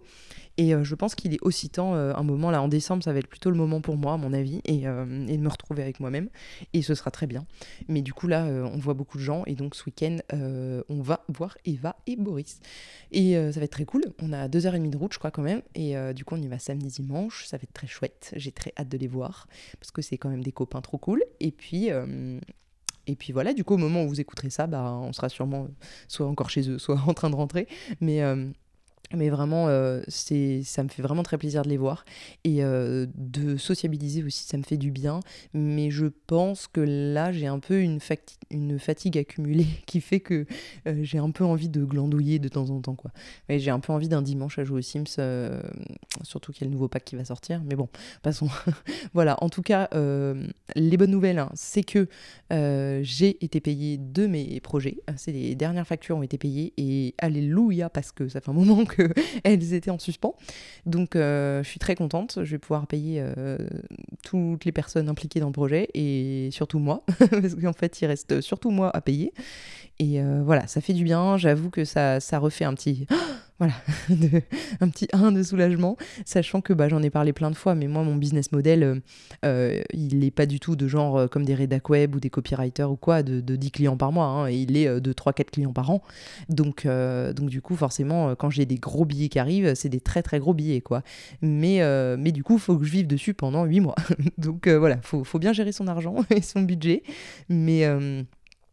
Et 0.58 0.74
euh, 0.74 0.82
je 0.82 0.94
pense 0.96 1.14
qu'il 1.14 1.32
est 1.32 1.38
aussi 1.40 1.70
temps, 1.70 1.94
un 1.94 2.22
moment 2.22 2.50
là 2.50 2.60
en 2.60 2.68
décembre, 2.68 3.02
ça 3.02 3.12
va 3.12 3.20
être 3.20 3.28
plutôt 3.28 3.50
le 3.50 3.56
moment 3.56 3.80
pour 3.80 3.96
moi, 3.96 4.14
à 4.14 4.16
mon 4.16 4.32
avis, 4.32 4.60
et, 4.64 4.80
de 4.80 5.36
me 5.36 5.48
retrouver 5.48 5.82
avec 5.82 6.00
moi-même. 6.00 6.28
Et 6.72 6.82
ce 6.82 6.94
sera 6.94 7.10
très 7.10 7.26
bien. 7.26 7.46
Mais 7.86 8.02
du 8.02 8.12
coup, 8.12 8.26
là, 8.26 8.44
on 8.44 8.76
voit 8.78 8.94
beaucoup 8.94 9.18
de 9.18 9.22
gens. 9.22 9.44
Et 9.46 9.54
donc, 9.54 9.76
ce 9.76 9.84
week-end, 9.86 10.18
on 10.32 11.00
va 11.00 11.24
voir 11.28 11.56
Eva 11.64 11.96
et 12.06 12.16
Boris. 12.16 12.60
Et 13.12 13.34
ça 13.34 13.60
va 13.60 13.64
être 13.64 13.72
très 13.72 13.84
cool. 13.84 14.02
On 14.20 14.32
a 14.32 14.48
deux 14.48 14.66
heures 14.66 14.74
et 14.74 14.78
demie 14.78 14.90
de 14.90 14.96
route, 14.96 15.12
je 15.12 15.18
crois, 15.18 15.30
quand 15.30 15.42
même. 15.42 15.62
Et 15.76 15.94
du 16.12 16.24
coup, 16.24 16.34
on 16.34 16.42
y 16.42 16.48
va 16.48 16.58
samedi, 16.58 16.88
dimanche. 16.88 17.46
Ça 17.46 17.56
va 17.56 17.62
être 17.62 17.72
très 17.72 17.86
chouette. 17.86 18.32
J'ai 18.36 18.52
très 18.52 18.72
hâte 18.76 18.88
de 18.88 18.98
les 18.98 19.08
voir. 19.08 19.46
Parce 19.78 19.92
que 19.92 20.02
c'est 20.02 20.18
quand 20.18 20.28
même 20.28 20.42
des 20.42 20.52
copains 20.52 20.80
trop 20.80 20.98
cool. 20.98 21.22
Et 21.40 21.52
puis. 21.52 21.90
Et 23.10 23.16
puis 23.16 23.32
voilà, 23.32 23.54
du 23.54 23.64
coup, 23.64 23.74
au 23.74 23.78
moment 23.78 24.02
où 24.04 24.08
vous 24.08 24.20
écouterez 24.20 24.50
ça, 24.50 24.66
bah, 24.66 24.92
on 25.00 25.14
sera 25.14 25.30
sûrement 25.30 25.68
soit 26.08 26.26
encore 26.26 26.50
chez 26.50 26.68
eux, 26.68 26.78
soit 26.78 27.00
en 27.06 27.14
train 27.14 27.30
de 27.30 27.36
rentrer. 27.36 27.66
Mais, 28.00 28.22
mais 29.14 29.30
vraiment, 29.30 29.68
euh, 29.68 30.02
ça 30.08 30.82
me 30.82 30.88
fait 30.88 31.02
vraiment 31.02 31.22
très 31.22 31.38
plaisir 31.38 31.62
de 31.62 31.68
les 31.68 31.76
voir. 31.76 32.04
Et 32.44 32.62
euh, 32.62 33.06
de 33.14 33.56
sociabiliser 33.56 34.22
aussi, 34.22 34.44
ça 34.44 34.58
me 34.58 34.62
fait 34.62 34.76
du 34.76 34.90
bien. 34.90 35.20
Mais 35.54 35.90
je 35.90 36.06
pense 36.26 36.66
que 36.66 36.80
là, 36.80 37.32
j'ai 37.32 37.46
un 37.46 37.58
peu 37.58 37.80
une, 37.80 38.00
une 38.50 38.78
fatigue 38.78 39.16
accumulée 39.16 39.66
qui 39.86 40.00
fait 40.00 40.20
que 40.20 40.46
euh, 40.86 41.00
j'ai 41.02 41.18
un 41.18 41.30
peu 41.30 41.44
envie 41.44 41.70
de 41.70 41.84
glandouiller 41.84 42.38
de 42.38 42.48
temps 42.48 42.68
en 42.68 42.80
temps. 42.80 42.96
Quoi. 42.96 43.10
Mais 43.48 43.58
j'ai 43.58 43.70
un 43.70 43.80
peu 43.80 43.92
envie 43.92 44.08
d'un 44.08 44.22
dimanche 44.22 44.58
à 44.58 44.64
jouer 44.64 44.78
aux 44.78 44.82
Sims, 44.82 45.16
surtout 46.22 46.52
qu'il 46.52 46.62
y 46.62 46.64
a 46.64 46.68
le 46.68 46.72
nouveau 46.72 46.88
pack 46.88 47.04
qui 47.04 47.16
va 47.16 47.24
sortir. 47.24 47.62
Mais 47.64 47.76
bon, 47.76 47.88
passons. 48.22 48.48
voilà, 49.14 49.42
en 49.42 49.48
tout 49.48 49.62
cas, 49.62 49.88
les 50.74 50.96
bonnes 50.98 51.10
nouvelles, 51.10 51.38
hein, 51.38 51.50
c'est 51.54 51.82
que 51.82 52.08
j'ai 52.50 53.42
été 53.42 53.60
payée 53.60 53.96
de 53.96 54.26
mes 54.26 54.60
projets. 54.60 54.98
C'est 55.16 55.32
les 55.32 55.54
dernières 55.54 55.86
factures 55.86 56.18
ont 56.18 56.22
été 56.22 56.36
payées. 56.36 56.74
Et 56.76 57.14
alléluia, 57.18 57.88
parce 57.88 58.12
que 58.12 58.28
ça 58.28 58.40
fait 58.40 58.50
un 58.50 58.54
moment 58.54 58.84
que 58.84 58.97
elles 59.44 59.74
étaient 59.74 59.90
en 59.90 59.98
suspens. 59.98 60.34
Donc 60.86 61.16
euh, 61.16 61.62
je 61.62 61.68
suis 61.68 61.78
très 61.78 61.94
contente, 61.94 62.38
je 62.42 62.50
vais 62.50 62.58
pouvoir 62.58 62.86
payer 62.86 63.20
euh, 63.20 63.58
toutes 64.22 64.64
les 64.64 64.72
personnes 64.72 65.08
impliquées 65.08 65.40
dans 65.40 65.46
le 65.46 65.52
projet 65.52 65.88
et 65.94 66.50
surtout 66.52 66.78
moi, 66.78 67.04
parce 67.30 67.54
qu'en 67.54 67.72
fait 67.72 68.00
il 68.00 68.06
reste 68.06 68.40
surtout 68.40 68.70
moi 68.70 68.90
à 68.94 69.00
payer. 69.00 69.32
Et 70.00 70.20
euh, 70.20 70.42
voilà, 70.44 70.66
ça 70.68 70.80
fait 70.80 70.92
du 70.92 71.02
bien, 71.02 71.36
j'avoue 71.36 71.70
que 71.70 71.84
ça, 71.84 72.20
ça 72.20 72.38
refait 72.38 72.64
un 72.64 72.74
petit 72.74 73.06
voilà, 73.58 73.74
un 74.80 74.88
petit 74.88 75.08
1 75.12 75.32
de 75.32 75.42
soulagement, 75.42 75.96
sachant 76.24 76.60
que 76.60 76.72
bah, 76.72 76.88
j'en 76.88 77.02
ai 77.02 77.10
parlé 77.10 77.32
plein 77.32 77.50
de 77.50 77.56
fois, 77.56 77.74
mais 77.74 77.88
moi, 77.88 78.04
mon 78.04 78.14
business 78.14 78.52
model, 78.52 78.82
euh, 78.84 79.00
euh, 79.44 79.82
il 79.92 80.20
n'est 80.20 80.30
pas 80.30 80.46
du 80.46 80.60
tout 80.60 80.76
de 80.76 80.86
genre 80.86 81.18
euh, 81.18 81.26
comme 81.26 81.44
des 81.44 81.54
rédac 81.54 81.88
web 81.88 82.14
ou 82.14 82.20
des 82.20 82.30
copywriters 82.30 82.90
ou 82.90 82.96
quoi, 82.96 83.24
de, 83.24 83.40
10 83.40 83.70
clients 83.72 83.96
par 83.96 84.12
mois, 84.12 84.26
hein, 84.26 84.50
il 84.50 84.76
est 84.76 85.00
de 85.00 85.12
3-4 85.12 85.50
clients 85.50 85.72
par 85.72 85.90
an. 85.90 86.02
Donc, 86.48 86.86
donc 86.86 87.50
du 87.50 87.60
coup, 87.60 87.74
forcément, 87.74 88.36
quand 88.36 88.50
j'ai 88.50 88.66
des 88.66 88.76
gros 88.76 89.04
billets 89.04 89.28
qui 89.28 89.38
arrivent, 89.38 89.74
c'est 89.74 89.88
des 89.88 90.00
très 90.00 90.22
très 90.22 90.38
gros 90.38 90.54
billets, 90.54 90.80
quoi. 90.80 91.02
Mais, 91.42 91.80
mais 92.16 92.30
du 92.30 92.44
coup, 92.44 92.54
il 92.54 92.60
faut 92.60 92.76
que 92.78 92.84
je 92.84 92.92
vive 92.92 93.06
dessus 93.06 93.34
pendant 93.34 93.64
8 93.64 93.80
mois. 93.80 93.96
donc 94.38 94.68
voilà, 94.68 94.98
faut, 95.02 95.24
faut 95.24 95.38
bien 95.38 95.52
gérer 95.52 95.72
son 95.72 95.88
argent 95.88 96.16
et 96.30 96.42
son 96.42 96.62
budget. 96.62 97.02
Mais, 97.48 97.84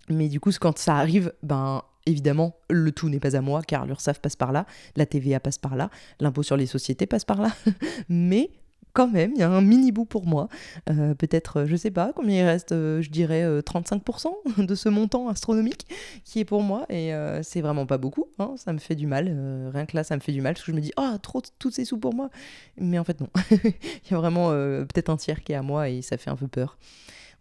mais 0.09 0.29
du 0.29 0.39
coup, 0.39 0.51
quand 0.59 0.77
ça 0.77 0.95
arrive, 0.97 1.33
ben 1.41 1.81
Évidemment, 2.05 2.55
le 2.69 2.91
tout 2.91 3.09
n'est 3.09 3.19
pas 3.19 3.35
à 3.35 3.41
moi 3.41 3.61
car 3.61 3.85
l'URSSAF 3.85 4.19
passe 4.19 4.35
par 4.35 4.51
là, 4.51 4.65
la 4.95 5.05
TVA 5.05 5.39
passe 5.39 5.57
par 5.57 5.75
là, 5.75 5.89
l'impôt 6.19 6.43
sur 6.43 6.57
les 6.57 6.67
sociétés 6.67 7.05
passe 7.05 7.25
par 7.25 7.41
là. 7.41 7.51
Mais 8.09 8.51
quand 8.95 9.09
même, 9.09 9.31
il 9.35 9.39
y 9.39 9.43
a 9.43 9.49
un 9.49 9.61
mini 9.61 9.91
bout 9.91 10.05
pour 10.05 10.25
moi. 10.25 10.47
Euh, 10.89 11.13
peut-être, 11.13 11.57
euh, 11.57 11.65
je 11.67 11.75
sais 11.75 11.91
pas 11.91 12.13
combien 12.15 12.43
il 12.43 12.45
reste, 12.45 12.71
euh, 12.71 13.01
je 13.01 13.09
dirais 13.09 13.45
35% 13.59 14.27
de 14.65 14.73
ce 14.73 14.89
montant 14.89 15.27
astronomique 15.27 15.85
qui 16.23 16.39
est 16.39 16.45
pour 16.45 16.63
moi. 16.63 16.85
Et 16.89 17.11
c'est 17.43 17.61
vraiment 17.61 17.85
pas 17.85 17.97
beaucoup. 17.97 18.25
Hein, 18.39 18.55
ça 18.57 18.73
me 18.73 18.79
fait 18.79 18.95
du 18.95 19.05
mal. 19.05 19.25
rien 19.73 19.85
que 19.85 19.95
là, 19.95 20.03
ça 20.03 20.15
me 20.15 20.21
fait 20.21 20.31
du 20.31 20.41
mal 20.41 20.53
parce 20.53 20.65
que 20.65 20.71
je 20.71 20.75
me 20.75 20.81
dis, 20.81 20.93
ah, 20.95 21.17
trop, 21.21 21.41
tous 21.59 21.71
ces 21.71 21.85
sous 21.85 21.99
pour 21.99 22.15
moi. 22.15 22.29
Mais 22.77 22.97
en 22.97 23.03
fait, 23.03 23.19
non. 23.19 23.27
Il 23.51 24.11
y 24.11 24.13
a 24.13 24.17
vraiment 24.17 24.49
peut-être 24.49 25.09
un 25.09 25.17
tiers 25.17 25.43
qui 25.43 25.51
est 25.51 25.55
à 25.55 25.61
moi 25.61 25.89
et 25.89 26.01
ça 26.01 26.17
fait 26.17 26.29
un 26.29 26.37
peu 26.37 26.47
peur. 26.47 26.77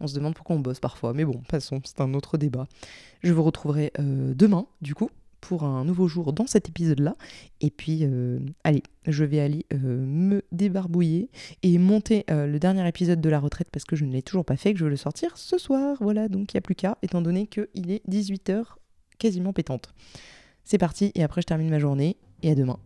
On 0.01 0.07
se 0.07 0.15
demande 0.15 0.35
pourquoi 0.35 0.57
on 0.57 0.61
bosse 0.61 0.81
parfois. 0.81 1.13
Mais 1.15 1.25
bon, 1.25 1.43
passons, 1.49 1.81
c'est 1.85 2.01
un 2.01 2.15
autre 2.15 2.39
débat. 2.39 2.67
Je 3.23 3.33
vous 3.33 3.43
retrouverai 3.43 3.93
euh, 3.99 4.35
demain, 4.35 4.67
du 4.83 4.95
coup, 4.95 5.11
pour 5.41 5.65
un 5.65 5.85
nouveau 5.85 6.09
jour 6.09 6.33
dans 6.33 6.47
cet 6.47 6.69
épisode-là. 6.69 7.17
Et 7.61 7.71
puis, 7.71 8.01
euh, 8.03 8.39
allez, 8.65 8.83
je 9.07 9.25
vais 9.25 9.41
aller 9.41 9.67
euh, 9.73 10.05
me 10.07 10.43
débarbouiller 10.53 11.31
et 11.63 11.79
monter 11.79 12.25
le 12.29 12.59
dernier 12.59 12.87
épisode 12.89 13.21
de 13.21 13.29
la 13.29 13.41
retraite 13.41 13.69
parce 13.71 13.85
que 13.85 13.97
je 13.97 14.05
ne 14.05 14.13
l'ai 14.13 14.23
toujours 14.23 14.45
pas 14.45 14.57
fait, 14.57 14.73
que 14.73 14.79
je 14.79 14.85
veux 14.85 14.91
le 14.91 14.97
sortir 14.97 15.37
ce 15.37 15.59
soir. 15.59 15.99
Voilà, 16.01 16.29
donc 16.29 16.53
il 16.53 16.57
n'y 16.57 16.59
a 16.59 16.63
plus 16.63 16.75
qu'à, 16.75 16.99
étant 17.03 17.23
donné 17.23 17.47
qu'il 17.47 17.91
est 17.91 18.07
18h 18.09 18.65
quasiment 19.19 19.53
pétante. 19.53 19.95
C'est 20.65 20.79
parti, 20.79 21.13
et 21.15 21.23
après 21.23 21.43
je 21.43 21.47
termine 21.47 21.69
ma 21.69 21.79
journée, 21.79 22.17
et 22.43 22.51
à 22.51 22.55
demain. 22.55 22.79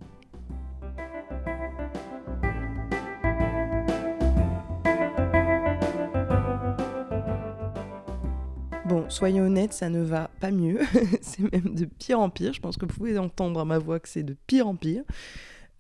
Soyons 9.09 9.45
honnêtes, 9.45 9.73
ça 9.73 9.89
ne 9.89 10.01
va 10.01 10.31
pas 10.41 10.51
mieux. 10.51 10.81
c'est 11.23 11.53
même 11.53 11.75
de 11.75 11.85
pire 11.85 12.21
en 12.21 12.31
pire. 12.31 12.53
Je 12.53 12.61
pense 12.61 12.77
que 12.77 12.87
vous 12.87 12.95
pouvez 12.95 13.19
entendre 13.19 13.61
à 13.61 13.65
ma 13.65 13.79
voix 13.79 14.01
que 14.01 14.09
c'est 14.09 14.23
de 14.23 14.37
pire 14.47 14.67
en 14.67 14.77
pire. 14.77 15.03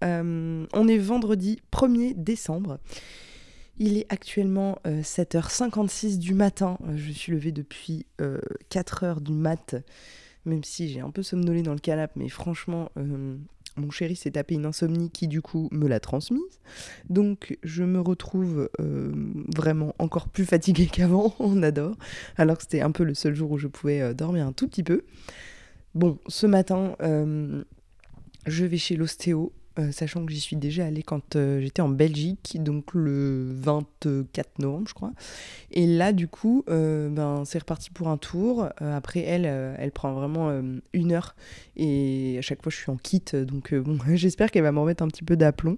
Euh, 0.05 0.67
on 0.73 0.89
est 0.89 0.99
vendredi 0.99 1.61
1er 1.73 2.15
décembre. 2.17 2.79
Il 3.79 3.97
est 3.97 4.07
actuellement 4.09 4.79
7h56 4.85 6.15
euh, 6.15 6.19
du 6.19 6.35
matin. 6.35 6.79
Je 6.97 7.13
suis 7.13 7.33
levée 7.33 7.53
depuis 7.53 8.07
4h 8.71 9.23
du 9.23 9.33
mat, 9.33 9.77
même 10.45 10.65
si 10.65 10.89
j'ai 10.89 11.01
un 11.01 11.11
peu 11.11 11.23
somnolé 11.23 11.63
dans 11.63 11.75
le 11.75 11.79
canapé, 11.79 12.15
mais 12.17 12.29
franchement, 12.29 12.91
euh, 12.97 13.37
mon 13.79 13.91
chéri 13.91 14.17
s'est 14.17 14.33
tapé 14.33 14.55
une 14.55 14.67
insomnie 14.67 15.11
qui 15.11 15.29
du 15.29 15.43
coup 15.43 15.69
me 15.73 15.89
l'a 15.89 16.01
transmise. 16.01 16.61
Donc 17.09 17.59
je 17.63 17.85
me 17.85 18.01
retrouve 18.01 18.69
euh, 18.81 19.13
vraiment 19.57 19.95
encore 19.99 20.29
plus 20.29 20.45
fatiguée 20.45 20.87
qu'avant, 20.93 21.35
on 21.39 21.63
adore. 21.63 21.97
Alors 22.37 22.57
que 22.57 22.63
c'était 22.63 22.81
un 22.81 22.91
peu 22.91 23.05
le 23.05 23.15
seul 23.15 23.35
jour 23.35 23.51
où 23.53 23.59
je 23.59 23.69
pouvais 23.69 24.01
euh, 24.01 24.15
dormir 24.15 24.47
un 24.47 24.53
tout 24.53 24.69
petit 24.69 24.83
peu. 24.83 25.03
Bon, 25.95 26.19
ce 26.29 26.47
matin, 26.47 26.97
euh, 27.03 27.63
je 28.47 28.65
vais 28.65 28.79
chez 28.79 28.97
l'ostéo 28.97 29.53
euh, 29.79 29.93
sachant 29.93 30.27
que 30.27 30.33
j'y 30.33 30.41
suis 30.41 30.57
déjà 30.57 30.87
allée 30.87 31.05
quand 31.05 31.37
euh, 31.37 31.61
j'étais 31.61 31.83
en 31.83 31.89
Belgique, 31.89 32.57
donc 32.61 32.95
le 32.95 33.47
24 33.53 34.59
novembre, 34.59 34.89
je 34.89 34.95
crois. 34.95 35.13
Et 35.71 35.87
là, 35.87 36.13
du 36.13 36.27
coup, 36.27 36.65
euh, 36.69 37.09
ben, 37.09 37.45
c'est 37.45 37.61
reparti 37.61 37.91
pour 37.91 38.09
un 38.09 38.17
tour. 38.17 38.69
après, 38.81 39.21
elle, 39.21 39.45
elle 39.45 39.93
prend 39.93 40.13
vraiment 40.13 40.51
une 40.93 41.13
heure. 41.13 41.37
Et 41.77 42.37
à 42.39 42.43
chaque 42.43 42.63
fois, 42.63 42.71
je 42.71 42.77
suis 42.77 42.91
en 42.91 42.97
kit. 42.97 43.23
Donc, 43.33 43.75
bon, 43.75 43.99
j'espère 44.15 44.51
qu'elle 44.51 44.65
va 44.65 44.73
me 44.73 44.81
remettre 44.81 45.03
un 45.03 45.09
petit 45.09 45.25
peu 45.25 45.37
d'aplomb. 45.37 45.77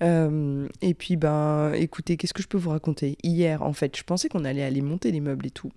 et 0.00 0.94
puis, 0.94 1.16
ben, 1.16 1.72
écoutez, 1.74 2.16
qu'est-ce 2.16 2.34
que 2.34 2.42
je 2.42 2.48
peux 2.48 2.58
vous 2.58 2.70
raconter? 2.70 3.16
Hier, 3.22 3.62
en 3.62 3.72
fait, 3.72 3.96
je 3.96 4.02
pensais 4.02 4.28
qu'on 4.28 4.44
allait 4.44 4.64
aller 4.64 4.82
monter 4.82 5.12
les 5.12 5.20
meubles 5.20 5.46
et 5.46 5.50
tout. 5.50 5.70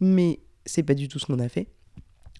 Mais 0.00 0.40
c'est 0.66 0.82
pas 0.82 0.94
du 0.94 1.08
tout 1.08 1.18
ce 1.18 1.26
qu'on 1.26 1.38
a 1.38 1.48
fait. 1.48 1.68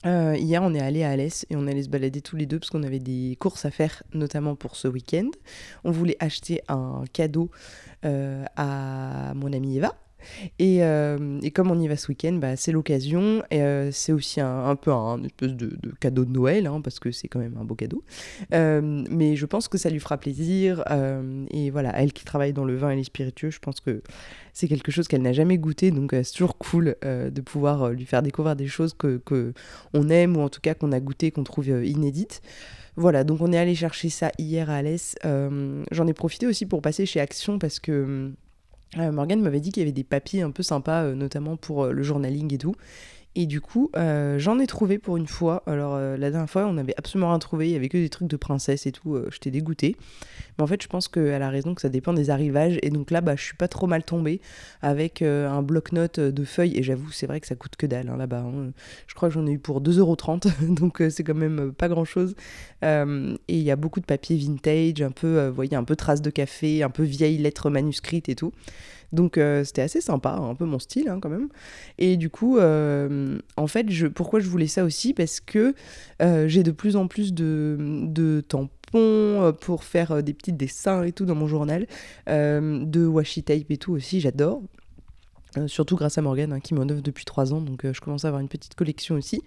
Euh, 0.06 0.36
hier, 0.36 0.62
on 0.62 0.74
est 0.74 0.80
allé 0.80 1.02
à 1.02 1.10
Alès 1.10 1.46
et 1.48 1.56
on 1.56 1.66
allait 1.66 1.82
se 1.82 1.88
balader 1.88 2.20
tous 2.20 2.36
les 2.36 2.46
deux 2.46 2.58
parce 2.58 2.70
qu'on 2.70 2.82
avait 2.82 2.98
des 2.98 3.36
courses 3.40 3.64
à 3.64 3.70
faire, 3.70 4.02
notamment 4.12 4.54
pour 4.54 4.76
ce 4.76 4.88
week-end. 4.88 5.30
On 5.84 5.90
voulait 5.90 6.16
acheter 6.20 6.60
un 6.68 7.04
cadeau 7.12 7.50
euh, 8.04 8.44
à 8.56 9.32
mon 9.34 9.52
amie 9.52 9.78
Eva. 9.78 9.94
Euh, 10.60 11.38
et, 11.42 11.50
comme 11.50 11.70
on 11.70 11.78
y 11.80 11.88
va 11.88 11.96
ce 11.96 12.08
week-end, 12.08 12.34
bah, 12.34 12.56
c'est 12.56 12.72
l'occasion. 12.72 13.42
Et 13.50 13.60
c'est 13.92 14.12
aussi 14.12 14.40
un, 14.40 14.76
peu 14.76 14.92
un, 14.92 15.22
espèce 15.24 15.54
de, 15.54 15.76
cadeau 16.00 16.24
de 16.24 16.30
Noël, 16.30 16.66
hein, 16.66 16.80
parce 16.82 16.98
que 16.98 17.10
c'est 17.10 17.28
quand 17.28 17.38
même 17.38 17.56
un 17.60 17.64
beau 17.64 17.74
cadeau. 17.74 18.02
mais 18.50 19.36
je 19.36 19.46
pense 19.46 19.68
que 19.68 19.78
ça 19.78 19.90
lui 19.90 20.00
fera 20.00 20.18
plaisir. 20.18 20.84
et 21.50 21.70
voilà, 21.70 21.92
elle 21.98 22.12
qui 22.12 22.24
travaille 22.24 22.52
dans 22.52 22.64
le 22.64 22.76
vin 22.76 22.90
et 22.90 22.96
les 22.96 23.04
spiritueux, 23.04 23.50
je 23.50 23.58
pense 23.58 23.80
que 23.80 24.02
c'est 24.54 24.68
quelque 24.68 24.92
chose 24.92 25.08
qu'elle 25.08 25.22
n'a 25.22 25.32
jamais 25.32 25.58
goûté, 25.58 25.90
donc 25.90 26.14
euh, 26.14 26.22
c'est 26.22 26.32
toujours 26.32 26.56
cool 26.56 26.96
euh, 27.04 27.28
de 27.28 27.40
pouvoir 27.40 27.82
euh, 27.82 27.92
lui 27.92 28.06
faire 28.06 28.22
découvrir 28.22 28.54
des 28.56 28.68
choses 28.68 28.94
que, 28.94 29.18
que 29.18 29.52
on 29.92 30.08
aime 30.08 30.36
ou 30.36 30.40
en 30.40 30.48
tout 30.48 30.60
cas 30.60 30.74
qu'on 30.74 30.92
a 30.92 31.00
goûté, 31.00 31.32
qu'on 31.32 31.44
trouve 31.44 31.68
inédites. 31.68 32.40
Voilà, 32.96 33.24
donc 33.24 33.40
on 33.40 33.52
est 33.52 33.58
allé 33.58 33.74
chercher 33.74 34.08
ça 34.08 34.30
hier 34.38 34.70
à 34.70 34.76
Alès. 34.76 35.16
J'en 35.24 36.06
ai 36.06 36.12
profité 36.12 36.46
aussi 36.46 36.64
pour 36.64 36.80
passer 36.80 37.06
chez 37.06 37.18
Action 37.18 37.58
parce 37.58 37.80
que 37.80 38.30
Morgane 38.96 39.40
m'avait 39.40 39.60
dit 39.60 39.72
qu'il 39.72 39.82
y 39.82 39.84
avait 39.84 39.92
des 39.92 40.04
papiers 40.04 40.42
un 40.42 40.50
peu 40.50 40.62
sympas, 40.62 41.12
notamment 41.14 41.56
pour 41.56 41.86
le 41.86 42.02
journaling 42.02 42.52
et 42.54 42.58
tout. 42.58 42.74
Et 43.36 43.46
du 43.46 43.60
coup, 43.60 43.90
euh, 43.96 44.38
j'en 44.38 44.60
ai 44.60 44.66
trouvé 44.66 44.98
pour 44.98 45.16
une 45.16 45.26
fois. 45.26 45.64
Alors, 45.66 45.94
euh, 45.96 46.16
la 46.16 46.30
dernière 46.30 46.48
fois, 46.48 46.66
on 46.66 46.74
n'avait 46.74 46.94
absolument 46.96 47.30
rien 47.30 47.40
trouvé. 47.40 47.68
Il 47.68 47.72
y 47.72 47.76
avait 47.76 47.88
que 47.88 47.98
des 47.98 48.08
trucs 48.08 48.28
de 48.28 48.36
princesse 48.36 48.86
et 48.86 48.92
tout. 48.92 49.16
Euh, 49.16 49.28
J'étais 49.32 49.50
dégoûtée. 49.50 49.96
Mais 50.56 50.62
en 50.62 50.68
fait, 50.68 50.80
je 50.80 50.86
pense 50.86 51.08
qu'elle 51.08 51.42
a 51.42 51.50
raison 51.50 51.74
que 51.74 51.80
ça 51.80 51.88
dépend 51.88 52.12
des 52.12 52.30
arrivages. 52.30 52.78
Et 52.82 52.90
donc 52.90 53.10
là, 53.10 53.20
bah, 53.20 53.34
je 53.34 53.42
suis 53.42 53.56
pas 53.56 53.66
trop 53.66 53.88
mal 53.88 54.04
tombée 54.04 54.40
avec 54.82 55.20
un 55.22 55.62
bloc-notes 55.62 56.20
de 56.20 56.44
feuilles. 56.44 56.78
Et 56.78 56.84
j'avoue, 56.84 57.10
c'est 57.10 57.26
vrai 57.26 57.40
que 57.40 57.48
ça 57.48 57.56
coûte 57.56 57.74
que 57.74 57.86
dalle 57.86 58.08
hein, 58.08 58.16
là-bas. 58.16 58.44
Hein. 58.46 58.70
Je 59.08 59.14
crois 59.14 59.28
que 59.28 59.34
j'en 59.34 59.46
ai 59.48 59.52
eu 59.52 59.58
pour 59.58 59.80
2,30€. 59.80 60.74
donc, 60.74 61.02
c'est 61.10 61.24
quand 61.24 61.34
même 61.34 61.72
pas 61.72 61.88
grand-chose. 61.88 62.36
et 62.82 63.36
il 63.48 63.62
y 63.62 63.70
a 63.72 63.76
beaucoup 63.76 63.98
de 63.98 64.06
papier 64.06 64.36
vintage, 64.36 65.02
un 65.02 65.10
peu, 65.10 65.48
voyez, 65.48 65.74
un 65.74 65.84
peu 65.84 65.96
traces 65.96 66.22
de 66.22 66.30
café, 66.30 66.84
un 66.84 66.90
peu 66.90 67.02
vieilles 67.02 67.38
lettres 67.38 67.68
manuscrites 67.68 68.28
et 68.28 68.36
tout. 68.36 68.52
Donc 69.14 69.38
euh, 69.38 69.64
c'était 69.64 69.82
assez 69.82 70.00
sympa, 70.00 70.32
un 70.32 70.54
peu 70.54 70.64
mon 70.64 70.78
style 70.78 71.08
hein, 71.08 71.18
quand 71.20 71.30
même. 71.30 71.48
Et 71.98 72.16
du 72.16 72.28
coup, 72.30 72.58
euh, 72.58 73.38
en 73.56 73.66
fait, 73.66 73.86
pourquoi 74.10 74.40
je 74.40 74.48
voulais 74.48 74.66
ça 74.66 74.84
aussi? 74.84 75.14
Parce 75.14 75.40
que 75.40 75.74
euh, 76.20 76.48
j'ai 76.48 76.62
de 76.62 76.72
plus 76.72 76.96
en 76.96 77.06
plus 77.06 77.32
de, 77.32 78.44
tampons 78.48 79.54
pour 79.60 79.84
faire 79.84 80.22
des 80.22 80.34
petits 80.34 80.52
dessins 80.52 81.02
et 81.04 81.12
tout 81.12 81.24
dans 81.24 81.34
mon 81.34 81.46
journal, 81.46 81.86
de 82.26 83.06
washi 83.06 83.42
tape 83.42 83.70
et 83.70 83.76
tout 83.76 83.92
aussi, 83.92 84.20
j'adore. 84.20 84.62
surtout 85.66 85.96
grâce 85.96 86.18
à 86.18 86.22
Morgane 86.22 86.52
hein, 86.52 86.60
qui 86.60 86.74
m'en 86.74 86.82
offre 86.82 87.02
depuis 87.02 87.24
trois 87.24 87.52
ans, 87.52 87.60
donc 87.60 87.84
je 87.90 88.00
commence 88.00 88.24
à 88.24 88.28
avoir 88.28 88.40
une 88.40 88.48
petite 88.48 88.74
collection 88.74 89.16
aussi. 89.16 89.42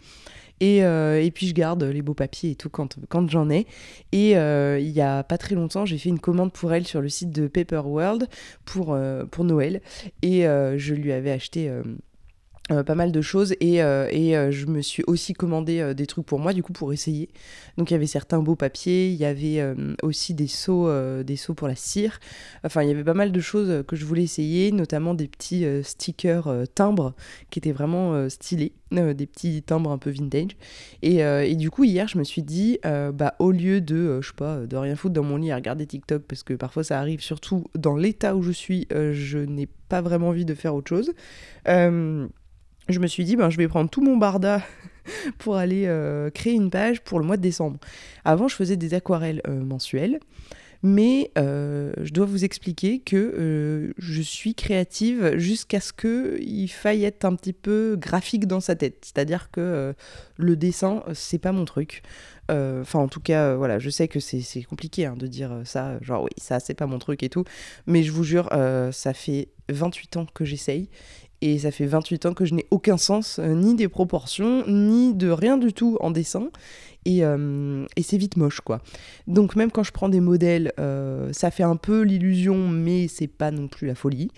Euh, 0.63 1.21
et, 1.21 1.31
puis 1.31 1.47
je 1.47 1.53
garde 1.53 1.83
les 1.83 2.01
beaux 2.01 2.13
papiers 2.13 2.51
et 2.51 2.55
tout 2.55 2.69
quand, 2.69 3.29
j'en 3.29 3.49
ai. 3.49 3.67
Et 4.11 4.37
euh, 4.37 4.79
il 4.79 4.89
y 4.89 5.01
a 5.01 5.23
pas 5.23 5.37
très 5.37 5.55
longtemps, 5.55 5.85
j'ai 5.85 5.97
fait 5.97 6.09
une 6.09 6.19
commande 6.19 6.51
pour 6.51 6.73
elle 6.73 6.87
sur 6.87 7.01
le 7.01 7.09
site 7.09 7.31
de 7.31 7.47
Paper 7.47 7.81
World 7.85 8.27
pour, 8.65 8.93
euh, 8.93 9.25
pour 9.25 9.43
Noël. 9.43 9.81
Et 10.21 10.43
je 10.43 10.93
lui 10.93 11.11
avais 11.11 11.31
acheté 11.31 11.71
euh, 12.69 12.83
pas 12.83 12.95
mal 12.95 13.13
de 13.13 13.21
choses 13.21 13.55
et, 13.61 13.81
euh, 13.81 14.09
et 14.11 14.35
euh, 14.35 14.51
je 14.51 14.65
me 14.65 14.81
suis 14.81 15.01
aussi 15.07 15.31
commandé 15.31 15.93
des 15.93 16.05
trucs 16.05 16.25
pour 16.25 16.37
moi 16.37 16.51
du 16.51 16.63
coup 16.63 16.73
pour 16.73 16.91
essayer. 16.91 17.29
Donc 17.77 17.91
il 17.91 17.93
y 17.93 17.95
avait 17.95 18.07
certains 18.07 18.39
beaux 18.39 18.57
papiers 18.57 19.07
il 19.07 19.15
y 19.15 19.23
avait 19.23 19.63
aussi 20.03 20.33
des 20.33 20.47
seaux 20.47 20.91
des 21.23 21.35
seaux 21.37 21.53
pour 21.53 21.67
la 21.67 21.75
cire. 21.75 22.19
Enfin 22.65 22.83
il 22.83 22.89
y 22.89 22.91
avait 22.91 23.03
pas 23.03 23.13
mal 23.13 23.31
de 23.31 23.39
choses 23.39 23.83
que 23.87 23.95
je 23.95 24.03
voulais 24.03 24.23
essayer 24.23 24.71
notamment 24.71 25.13
des 25.13 25.27
petits 25.27 25.65
stickers 25.83 26.49
timbres 26.75 27.13
qui 27.49 27.59
étaient 27.59 27.71
vraiment 27.71 28.27
stylés 28.29 28.73
des 28.91 29.27
petits 29.27 29.61
timbres 29.63 29.91
un 29.91 29.97
peu 29.97 30.09
vintage. 30.09 30.57
Et, 31.01 31.17
et, 31.17 31.55
du 31.55 31.69
coup 31.69 31.83
hier 31.83 32.07
je 32.07 32.17
me 32.17 32.23
suis 32.23 32.43
dit 32.43 32.79
bah 32.83 33.35
au 33.39 33.51
lieu 33.51 33.79
de 33.79 34.19
je 34.21 34.27
sais 34.27 34.35
pas 34.35 34.57
de 34.65 34.75
rien 34.75 34.95
foutre 34.95 35.13
dans 35.13 35.23
mon 35.23 35.37
lit 35.37 35.51
à 35.51 35.55
regarder 35.55 35.85
TikTok 35.85 36.23
parce 36.23 36.43
que 36.43 36.53
parfois 36.53 36.83
ça 36.83 36.99
arrive 36.99 37.21
surtout 37.21 37.65
dans 37.75 37.95
l'état 37.95 38.35
où 38.35 38.41
je 38.41 38.51
suis 38.51 38.87
je 38.89 39.37
n'ai 39.37 39.67
pas 39.89 40.01
vraiment 40.01 40.29
envie 40.29 40.45
de 40.45 40.53
faire 40.53 40.75
autre 40.75 40.89
chose 40.89 41.13
je 42.89 42.99
me 42.99 43.07
suis 43.07 43.23
dit, 43.23 43.35
ben, 43.35 43.49
je 43.49 43.57
vais 43.57 43.67
prendre 43.67 43.89
tout 43.89 44.01
mon 44.01 44.17
barda 44.17 44.61
pour 45.37 45.55
aller 45.55 45.83
euh, 45.87 46.29
créer 46.29 46.53
une 46.53 46.69
page 46.69 47.01
pour 47.01 47.19
le 47.19 47.25
mois 47.25 47.37
de 47.37 47.41
décembre. 47.41 47.79
Avant, 48.25 48.47
je 48.47 48.55
faisais 48.55 48.77
des 48.77 48.93
aquarelles 48.93 49.41
euh, 49.47 49.61
mensuelles. 49.61 50.19
Mais 50.83 51.31
je 51.35 52.13
dois 52.13 52.27
vous 52.27 52.45
expliquer 52.45 52.99
que 52.99 53.93
je 53.97 54.21
suis 54.21 54.53
créative 54.53 55.35
jusqu'à 55.35 55.79
ce 55.79 55.91
qu'il 55.91 56.69
faille 56.69 57.03
être 57.03 57.25
un 57.25 57.35
petit 57.35 57.51
peu 57.51 57.97
graphique 57.99 58.45
dans 58.45 58.59
sa 58.59 58.75
tête. 58.75 58.97
C'est-à-dire 59.01 59.49
que 59.49 59.95
le 60.37 60.55
dessin, 60.55 61.03
c'est 61.15 61.39
pas 61.39 61.51
mon 61.51 61.65
truc. 61.65 62.03
Enfin, 62.47 62.99
en 62.99 63.07
tout 63.07 63.19
cas, 63.19 63.55
voilà, 63.55 63.79
je 63.79 63.89
sais 63.89 64.07
que 64.07 64.19
c'est 64.19 64.63
compliqué 64.69 65.07
hein, 65.07 65.15
de 65.17 65.25
dire 65.25 65.61
ça, 65.65 65.97
genre 66.01 66.23
oui, 66.23 66.31
ça, 66.37 66.59
c'est 66.59 66.75
pas 66.75 66.85
mon 66.85 66.99
truc 66.99 67.23
et 67.23 67.29
tout. 67.29 67.43
Mais 67.87 68.03
je 68.03 68.11
vous 68.11 68.23
jure, 68.23 68.47
ça 68.91 69.15
fait 69.15 69.49
28 69.69 70.17
ans 70.17 70.27
que 70.31 70.45
j'essaye. 70.45 70.89
Et 71.41 71.59
ça 71.59 71.71
fait 71.71 71.85
28 71.85 72.25
ans 72.25 72.33
que 72.33 72.45
je 72.45 72.55
n'ai 72.55 72.65
aucun 72.71 72.97
sens, 72.97 73.39
ni 73.39 73.75
des 73.75 73.87
proportions, 73.87 74.65
ni 74.67 75.13
de 75.13 75.29
rien 75.29 75.57
du 75.57 75.73
tout 75.73 75.97
en 76.01 76.11
dessin. 76.11 76.49
Et, 77.05 77.23
c'est 78.01 78.17
vite 78.17 78.35
moche, 78.35 78.59
quoi. 78.59 78.81
Donc 79.27 79.55
même 79.55 79.71
quand 79.71 79.83
je 79.83 79.93
prends 79.93 80.09
des 80.09 80.19
modèles, 80.19 80.73
ça 81.31 81.51
fait 81.51 81.63
un 81.63 81.77
peu 81.77 82.01
l'illusion, 82.01 82.67
mais 82.67 83.07
c'est 83.07 83.27
pas 83.27 83.51
non 83.51 83.69
plus 83.69 83.87
la 83.87 83.95
folie. 83.95 84.29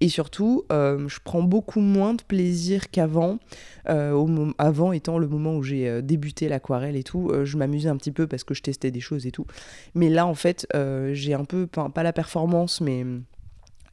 Et 0.00 0.08
surtout, 0.08 0.64
je 0.70 1.18
prends 1.22 1.42
beaucoup 1.42 1.80
moins 1.80 2.14
de 2.14 2.22
plaisir 2.22 2.90
qu'avant. 2.90 3.38
avant 3.86 4.92
étant 4.92 5.18
le 5.18 5.28
moment 5.28 5.56
où 5.56 5.62
j'ai 5.62 6.02
débuté 6.02 6.48
l'aquarelle 6.48 6.96
et 6.96 7.04
tout, 7.04 7.30
je 7.44 7.56
m'amusais 7.58 7.90
un 7.90 7.96
petit 7.96 8.12
peu 8.12 8.26
parce 8.26 8.42
que 8.42 8.54
je 8.54 8.62
testais 8.62 8.90
des 8.90 9.00
choses 9.00 9.26
et 9.26 9.30
tout. 9.30 9.46
Mais 9.94 10.08
là, 10.08 10.26
en 10.26 10.34
fait, 10.34 10.66
j'ai 11.12 11.34
un 11.34 11.44
peu, 11.44 11.66
pas 11.66 12.02
la 12.02 12.12
performance, 12.12 12.80
mais 12.80 13.04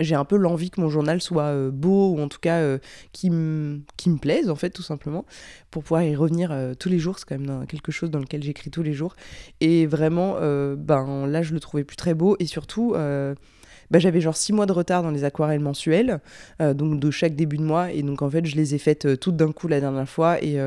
j'ai 0.04 0.16
un 0.16 0.26
peu 0.26 0.38
l'envie 0.38 0.70
que 0.70 0.82
mon 0.82 0.90
journal 0.90 1.22
soit 1.22 1.44
euh, 1.44 1.72
beau 1.72 2.12
ou 2.12 2.22
en 2.22 2.28
tout 2.28 2.40
cas 2.40 2.58
euh, 2.60 2.78
qui, 3.12 3.30
me 3.30 3.82
plaise 4.20 4.50
en 4.50 4.56
fait 4.56 4.70
tout 4.70 4.82
simplement 4.82 5.26
pour 5.72 5.84
pouvoir 5.84 6.04
y 6.04 6.16
revenir 6.16 6.52
euh, 6.52 6.74
tous 6.74 6.90
les 6.90 7.00
jours. 7.00 7.20
C'est 7.20 7.26
quand 7.28 7.40
même 7.40 7.66
quelque 7.68 7.92
chose 7.92 8.12
dans 8.12 8.20
lequel 8.20 8.44
j'écris 8.44 8.70
tous 8.70 8.84
les 8.84 8.94
jours. 8.94 9.16
Et 9.62 9.86
vraiment 9.86 10.36
ben 10.78 11.28
là 11.28 11.42
je 11.42 11.54
le 11.54 11.60
trouvais 11.60 11.84
plus 11.84 11.98
très 11.98 12.14
beau. 12.14 12.36
Et 12.40 12.46
surtout 12.46 12.94
ben, 12.94 14.00
j'avais 14.00 14.22
genre 14.22 14.36
six 14.36 14.54
mois 14.54 14.66
de 14.66 14.72
retard 14.72 15.04
dans 15.04 15.12
les 15.12 15.24
aquarelles 15.24 15.60
mensuelles 15.60 16.20
donc 16.60 17.00
de 17.00 17.12
chaque 17.12 17.36
début 17.36 17.58
de 17.58 17.64
mois. 17.64 17.92
Et 17.92 18.04
donc 18.04 18.22
en 18.22 18.30
fait 18.30 18.46
je 18.46 18.56
les 18.56 18.76
ai 18.76 18.78
faites 18.78 19.20
toutes 19.20 19.36
d'un 19.36 19.52
coup 19.52 19.68
la 19.68 19.80
dernière 19.80 20.10
fois. 20.10 20.42
Et 20.44 20.58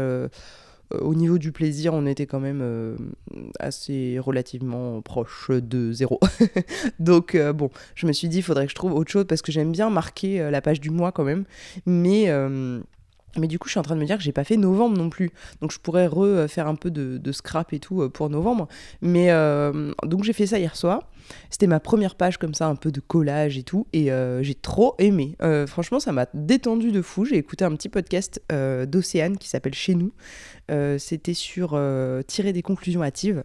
au 0.91 1.15
niveau 1.15 1.39
du 1.39 1.53
plaisir, 1.53 1.95
on 1.95 2.07
était 2.07 2.27
quand 2.27 2.41
même 2.41 2.61
euh, 2.63 2.97
assez 3.59 4.19
relativement 4.19 5.01
proche 5.03 5.51
de 5.51 5.93
zéro. 5.93 6.21
Donc 7.01 7.35
euh, 7.35 7.53
bon, 7.53 7.71
je 7.95 8.07
me 8.07 8.13
suis 8.13 8.29
dit, 8.29 8.39
il 8.39 8.43
faudrait 8.43 8.67
que 8.67 8.71
je 8.71 8.77
trouve 8.77 8.93
autre 8.93 9.11
chose 9.11 9.27
parce 9.29 9.43
que 9.43 9.53
j'aime 9.53 9.73
bien 9.73 9.91
marquer 9.91 10.51
la 10.51 10.61
page 10.61 10.81
du 10.81 10.91
mois 10.91 11.13
quand 11.13 11.25
même. 11.25 11.45
Mais 11.87 12.31
mais 13.39 13.49
du 13.49 13.59
coup, 13.59 13.69
je 13.69 13.73
suis 13.73 13.81
en 13.81 13.83
train 13.83 13.97
de 13.97 14.01
me 14.01 14.07
dire 14.07 14.17
que 14.17 14.23
j'ai 14.23 14.33
pas 14.33 14.45
fait 14.45 14.57
novembre 14.57 14.97
non 14.97 15.11
plus. 15.11 15.31
Donc 15.61 15.73
je 15.73 15.79
pourrais 15.79 16.07
refaire 16.07 16.67
un 16.67 16.75
peu 16.75 16.91
de, 16.91 17.33
scrap 17.33 17.73
et 17.73 17.79
tout 17.79 18.09
pour 18.11 18.31
novembre. 18.31 18.69
Mais 19.03 19.29
donc 20.05 20.25
j'ai 20.25 20.33
fait 20.33 20.47
ça 20.47 20.59
hier 20.59 20.77
soir. 20.77 21.11
C'était 21.51 21.67
ma 21.67 21.81
première 21.81 22.15
page 22.15 22.39
comme 22.39 22.55
ça, 22.55 22.69
un 22.69 22.77
peu 22.77 22.93
de 22.93 23.01
collage 23.01 23.59
et 23.59 23.63
tout. 23.63 23.87
Et 23.93 24.11
j'ai 24.41 24.55
trop 24.55 24.95
aimé. 24.99 25.37
franchement, 25.67 26.01
ça 26.01 26.13
m'a 26.13 26.27
détendu 26.35 26.93
de 26.93 27.03
fou. 27.03 27.25
J'ai 27.25 27.37
écouté 27.37 27.65
un 27.65 27.75
petit 27.75 27.89
podcast 27.89 28.41
d'Océane 28.51 29.37
qui 29.37 29.49
s'appelle 29.49 29.75
Chez 29.75 29.95
nous. 29.95 30.13
C'était 30.99 31.35
sur 31.35 31.79
tirer 32.27 32.53
des 32.53 32.63
conclusions 32.63 33.03
hâtives 33.03 33.45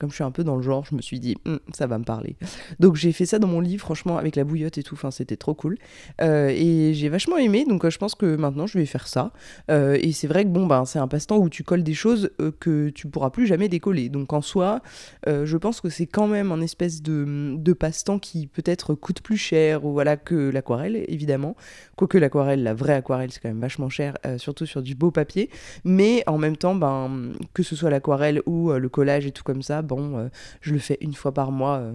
comme 0.00 0.10
je 0.10 0.14
suis 0.14 0.24
un 0.24 0.30
peu 0.30 0.44
dans 0.44 0.56
le 0.56 0.62
genre, 0.62 0.84
je 0.86 0.94
me 0.94 1.02
suis 1.02 1.20
dit, 1.20 1.36
hum, 1.44 1.60
ça 1.74 1.86
va 1.86 1.98
me 1.98 2.04
parler. 2.04 2.34
Donc 2.80 2.96
j'ai 2.96 3.12
fait 3.12 3.26
ça 3.26 3.38
dans 3.38 3.46
mon 3.46 3.60
livre, 3.60 3.82
franchement, 3.82 4.16
avec 4.16 4.34
la 4.34 4.44
bouillotte 4.44 4.78
et 4.78 4.82
tout, 4.82 4.94
enfin, 4.94 5.10
c'était 5.10 5.36
trop 5.36 5.54
cool. 5.54 5.76
Euh, 6.22 6.48
et 6.48 6.94
j'ai 6.94 7.10
vachement 7.10 7.36
aimé, 7.36 7.66
donc 7.68 7.84
euh, 7.84 7.90
je 7.90 7.98
pense 7.98 8.14
que 8.14 8.34
maintenant 8.36 8.66
je 8.66 8.78
vais 8.78 8.86
faire 8.86 9.06
ça. 9.06 9.32
Euh, 9.70 9.98
et 10.00 10.12
c'est 10.12 10.26
vrai 10.26 10.44
que 10.44 10.48
bon, 10.48 10.66
ben, 10.66 10.86
c'est 10.86 10.98
un 10.98 11.06
passe-temps 11.06 11.36
où 11.36 11.50
tu 11.50 11.64
colles 11.64 11.82
des 11.82 11.94
choses 11.94 12.30
que 12.60 12.88
tu 12.88 13.08
pourras 13.08 13.28
plus 13.28 13.46
jamais 13.46 13.68
décoller. 13.68 14.08
Donc 14.08 14.32
en 14.32 14.40
soi, 14.40 14.80
je 15.26 15.56
pense 15.58 15.82
que 15.82 15.90
c'est 15.90 16.06
quand 16.06 16.26
même 16.26 16.50
un 16.50 16.62
espèce 16.62 17.02
de, 17.02 17.56
de 17.58 17.72
passe-temps 17.74 18.18
qui 18.18 18.46
peut-être 18.46 18.94
coûte 18.94 19.20
plus 19.20 19.36
cher 19.36 19.84
ou 19.84 19.92
voilà, 19.92 20.16
que 20.16 20.50
l'aquarelle, 20.50 21.04
évidemment. 21.08 21.56
Quoique 21.96 22.16
l'aquarelle, 22.16 22.62
la 22.62 22.72
vraie 22.72 22.94
aquarelle, 22.94 23.30
c'est 23.30 23.40
quand 23.40 23.50
même 23.50 23.60
vachement 23.60 23.90
cher, 23.90 24.16
surtout 24.38 24.64
sur 24.64 24.80
du 24.80 24.94
beau 24.94 25.10
papier. 25.10 25.50
Mais 25.84 26.22
en 26.26 26.38
même 26.38 26.56
temps, 26.56 26.74
ben, 26.74 27.32
que 27.52 27.62
ce 27.62 27.76
soit 27.76 27.90
l'aquarelle 27.90 28.40
ou 28.46 28.72
le 28.72 28.88
collage 28.88 29.26
et 29.26 29.32
tout 29.32 29.44
comme 29.44 29.62
ça, 29.62 29.82
bon, 29.90 30.18
euh, 30.18 30.28
je 30.60 30.72
le 30.72 30.78
fais 30.78 30.98
une 31.00 31.14
fois 31.14 31.32
par 31.32 31.50
mois 31.50 31.78
euh, 31.78 31.92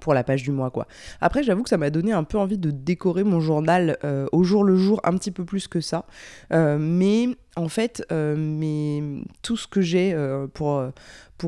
pour 0.00 0.14
la 0.14 0.24
page 0.24 0.42
du 0.42 0.50
mois 0.50 0.70
quoi. 0.70 0.86
Après 1.20 1.42
j'avoue 1.42 1.62
que 1.62 1.70
ça 1.70 1.78
m'a 1.78 1.90
donné 1.90 2.12
un 2.12 2.24
peu 2.24 2.38
envie 2.38 2.58
de 2.58 2.70
décorer 2.70 3.24
mon 3.24 3.40
journal 3.40 3.98
euh, 4.04 4.26
au 4.32 4.44
jour 4.44 4.64
le 4.64 4.76
jour 4.76 5.00
un 5.04 5.16
petit 5.16 5.30
peu 5.30 5.44
plus 5.44 5.68
que 5.68 5.80
ça. 5.80 6.04
mais 6.50 7.28
en 7.56 7.68
fait, 7.68 8.04
mais 8.10 9.02
tout 9.42 9.56
ce 9.56 9.66
que 9.66 9.80
j'ai 9.80 10.16
pour, 10.54 10.92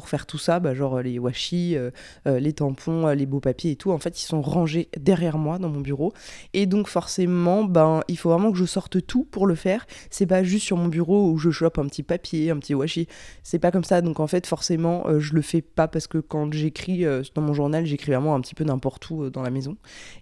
faire 0.09 0.27
tout 0.27 0.39
ça, 0.39 0.61
bah, 0.61 0.75
genre 0.75 1.03
les 1.03 1.19
washi, 1.19 1.77
euh, 1.77 1.91
euh, 2.27 2.39
les 2.39 2.53
tampons, 2.53 3.09
euh, 3.09 3.15
les 3.15 3.27
beaux 3.27 3.41
papiers 3.41 3.73
et 3.73 3.77
tout, 3.77 3.91
en 3.91 3.99
fait, 3.99 4.21
ils 4.21 4.25
sont 4.25 4.41
rangés 4.41 4.89
derrière 4.97 5.37
moi 5.39 5.59
dans 5.59 5.69
mon 5.69 5.81
bureau. 5.81 6.13
Et 6.53 6.67
donc, 6.67 6.89
forcément, 6.89 7.65
ben, 7.65 8.03
il 8.09 8.17
faut 8.17 8.31
vraiment 8.31 8.53
que 8.53 8.59
je 8.59 8.65
sorte 8.65 9.05
tout 9.05 9.25
pour 9.25 9.47
le 9.47 9.55
faire. 9.55 9.87
C'est 10.11 10.27
pas 10.27 10.43
juste 10.43 10.65
sur 10.65 10.77
mon 10.77 10.89
bureau 10.89 11.31
où 11.31 11.39
je 11.39 11.51
chope 11.51 11.79
un 11.79 11.87
petit 11.87 12.03
papier, 12.03 12.51
un 12.51 12.59
petit 12.59 12.75
washi. 12.75 13.09
C'est 13.43 13.59
pas 13.59 13.71
comme 13.71 13.85
ça. 13.85 14.01
Donc, 14.01 14.21
en 14.21 14.27
fait, 14.27 14.47
forcément, 14.47 15.05
je 15.19 15.35
le 15.35 15.43
fais 15.43 15.63
pas 15.63 15.89
parce 15.89 16.07
que 16.07 16.19
quand 16.19 16.53
j'écris 16.53 17.05
dans 17.35 17.43
mon 17.43 17.55
journal, 17.55 17.85
j'écris 17.85 18.13
vraiment 18.13 18.30
un 18.35 18.41
petit 18.41 18.55
peu 18.55 18.65
n'importe 18.65 19.09
où 19.11 19.31
dans 19.31 19.43
la 19.43 19.51
maison. 19.51 19.77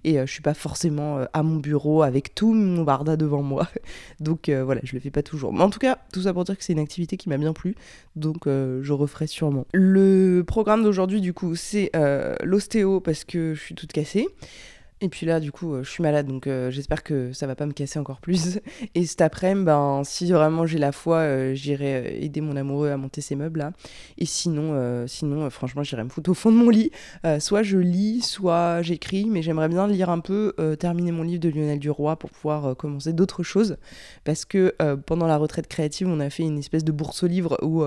Et 0.05 0.19
je 0.19 0.31
suis 0.31 0.43
pas 0.43 0.55
forcément 0.55 1.25
à 1.33 1.43
mon 1.43 1.57
bureau 1.57 2.03
avec 2.03 2.35
tout 2.35 2.53
mon 2.53 2.83
barda 2.83 3.17
devant 3.17 3.43
moi. 3.43 3.69
donc, 4.21 4.49
voilà, 4.49 4.81
je 4.85 4.95
le 4.95 5.01
fais 5.01 5.11
pas 5.11 5.23
toujours. 5.23 5.53
Mais 5.53 5.63
en 5.63 5.71
tout 5.71 5.79
cas, 5.79 5.99
tout 6.13 6.23
ça 6.23 6.33
pour 6.33 6.45
dire 6.45 6.57
que 6.57 6.65
c'est 6.65 6.73
une 6.73 6.79
activité 6.79 7.17
qui 7.17 7.29
m'a 7.29 7.39
bien 7.39 7.53
plu. 7.53 7.75
Donc, 8.17 8.47
je 8.47 8.93
referai 8.93 9.27
sûrement 9.27 9.67
le 9.73 10.43
programme 10.47 10.83
d'aujourd'hui, 10.83 11.21
du 11.21 11.33
coup, 11.33 11.55
c'est 11.55 11.91
euh, 11.97 12.35
l'ostéo 12.43 13.01
parce 13.01 13.25
que 13.25 13.55
je 13.55 13.61
suis 13.61 13.75
toute 13.75 13.93
cassée. 13.93 14.27
Et 15.01 15.09
puis 15.09 15.27
là, 15.27 15.39
du 15.39 15.53
coup, 15.53 15.75
euh, 15.75 15.85
je 15.85 15.91
suis 15.91 16.03
malade, 16.03 16.27
donc 16.27 16.47
euh, 16.47 16.71
j'espère 16.73 17.05
que 17.05 17.33
ça 17.33 17.47
va 17.47 17.55
pas 17.55 17.67
me 17.67 17.73
casser 17.73 18.01
encore 18.01 18.21
plus. 18.21 18.59
Et 18.97 19.07
cet 19.07 19.21
après-midi, 19.21 19.65
ben, 19.65 20.03
si 20.05 20.31
vraiment 20.33 20.67
j'ai 20.67 20.79
la 20.79 20.93
foi, 20.93 21.55
j'irai 21.55 22.23
aider 22.23 22.41
mon 22.41 22.57
amoureux 22.57 22.91
à 22.91 22.97
monter 22.97 23.21
ses 23.21 23.37
meubles 23.37 23.61
là. 23.61 23.73
Et 24.19 24.27
sinon, 24.27 25.07
sinon 25.07 25.49
franchement, 25.51 25.83
j'irai 25.83 26.05
me 26.05 26.09
foutre 26.09 26.31
au 26.31 26.35
fond 26.35 26.51
de 26.51 26.57
mon 26.57 26.71
lit. 26.71 26.91
soit 27.39 27.63
je 27.63 27.79
lis, 27.79 28.23
soit 28.23 28.83
j'écris, 28.83 29.27
mais 29.27 29.43
j'aimerais 29.43 29.69
bien 29.69 29.87
lire 29.87 30.11
un 30.11 30.21
peu, 30.21 30.55
terminer 30.79 31.13
mon 31.13 31.23
livre 31.23 31.41
de 31.41 31.49
Lionel 31.49 31.79
Duroy 31.79 32.17
pour 32.17 32.31
pouvoir 32.31 32.77
commencer 32.77 33.13
d'autres 33.13 33.43
choses. 33.43 33.77
Parce 34.25 34.45
que 34.45 34.75
pendant 35.07 35.27
la 35.27 35.37
retraite 35.37 35.67
créative, 35.69 36.09
on 36.09 36.21
a 36.21 36.31
fait 36.31 36.45
une 36.45 36.59
espèce 36.59 36.85
de 36.85 36.93
bourse 36.93 37.23
au 37.23 37.27
livre 37.27 37.59
où 37.63 37.85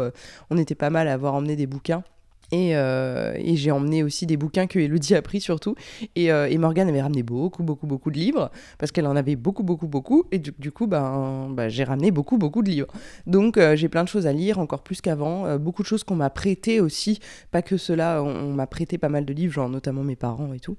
on 0.50 0.58
était 0.58 0.76
pas 0.76 0.90
mal 0.90 1.08
à 1.08 1.14
avoir 1.14 1.34
emmené 1.36 1.56
des 1.56 1.68
bouquins. 1.68 2.04
Euh, 2.54 3.34
et, 3.38 3.56
j'ai 3.56 3.72
emmené 3.72 4.04
aussi 4.04 4.26
des 4.26 4.38
bouquins 4.38 4.68
que 4.68 4.80
Elodie 4.80 5.16
a 5.16 5.22
pris 5.22 5.42
surtout. 5.42 5.76
Et, 6.16 6.32
euh, 6.32 6.50
et 6.50 6.58
Morgane 6.58 6.90
avait 6.90 7.02
ramené 7.02 7.24
beaucoup, 7.24 7.64
beaucoup, 7.64 7.88
beaucoup 7.88 8.12
de 8.12 8.18
livres 8.18 8.52
parce 8.78 8.92
qu'elle 8.92 9.08
en 9.08 9.16
avait 9.16 9.36
beaucoup, 9.36 9.64
beaucoup, 9.64 9.88
beaucoup. 9.88 10.26
Et 10.32 10.40
du, 10.40 10.72
coup, 10.72 10.88
ben, 10.88 11.50
ben, 11.52 11.70
j'ai 11.70 11.84
ramené 11.84 12.12
beaucoup, 12.12 12.38
beaucoup 12.38 12.62
de 12.62 12.70
livres. 12.70 12.88
Donc 13.26 13.58
euh, 13.58 13.76
j'ai 13.76 13.90
plein 13.90 14.04
de 14.04 14.10
choses 14.10 14.28
à 14.28 14.34
lire, 14.34 14.60
encore 14.60 14.84
plus 14.84 15.02
qu'avant. 15.02 15.58
beaucoup 15.58 15.82
de 15.82 15.88
choses 15.88 16.04
qu'on 16.04 16.16
m'a 16.16 16.30
prêtées 16.30 16.80
aussi. 16.82 17.20
Pas 17.52 17.62
que 17.62 17.78
cela, 17.78 18.22
on, 18.24 18.54
m'a 18.54 18.68
prêté 18.68 18.98
pas 18.98 19.10
mal 19.10 19.26
de 19.26 19.34
livres, 19.34 19.54
genre 19.54 19.70
notamment 19.70 20.04
mes 20.04 20.16
parents 20.16 20.54
et 20.54 20.60
tout. 20.60 20.78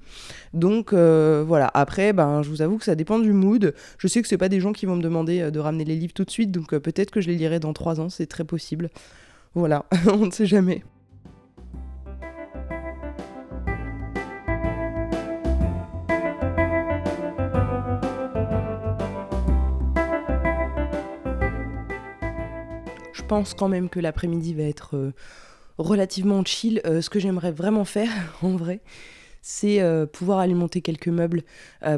Donc 0.53 0.93
voilà. 0.93 1.71
Après, 1.75 2.13
ben, 2.13 2.43
je 2.43 2.51
vous 2.51 2.63
avoue 2.63 2.79
que 2.79 2.85
ça 2.85 2.95
dépend 2.95 3.19
du 3.19 3.33
mood. 3.33 3.75
Je 3.99 4.09
sais 4.09 4.23
que 4.23 4.29
c'est 4.29 4.39
pas 4.39 4.49
des 4.49 4.61
gens 4.61 4.73
qui 4.73 4.87
vont 4.87 4.97
me 4.97 5.03
demander 5.03 5.51
de 5.51 5.59
ramener 5.59 5.85
les 5.85 5.97
livres 5.97 6.15
tout 6.15 6.25
de 6.25 6.31
suite. 6.31 6.51
Donc 6.51 6.77
peut-être 6.77 7.11
que 7.11 7.21
je 7.21 7.29
les 7.29 7.37
lirai 7.37 7.61
dans 7.61 7.73
trois 7.73 8.01
ans. 8.01 8.09
C'est 8.09 8.27
très 8.27 8.45
possible. 8.45 8.91
Voilà, 9.55 9.85
on 10.07 10.27
ne 10.27 10.31
sait 10.31 10.47
jamais. 10.47 10.83
Quand 23.57 23.69
même 23.69 23.89
que 23.89 24.01
l'après-midi 24.01 24.55
va 24.55 24.65
être 24.65 24.97
euh, 24.97 25.13
relativement 25.79 26.45
chill. 26.45 26.81
Euh, 26.85 27.01
ce 27.01 27.11
que 27.11 27.19
j'aimerais 27.19 27.53
vraiment 27.53 27.85
faire, 27.85 28.11
en 28.43 28.57
vrai, 28.57 28.81
c'est 29.41 29.81
euh, 29.81 30.07
pouvoir 30.07 30.39
alimenter 30.39 30.83
quelques 30.83 31.09
meubles 31.09 31.43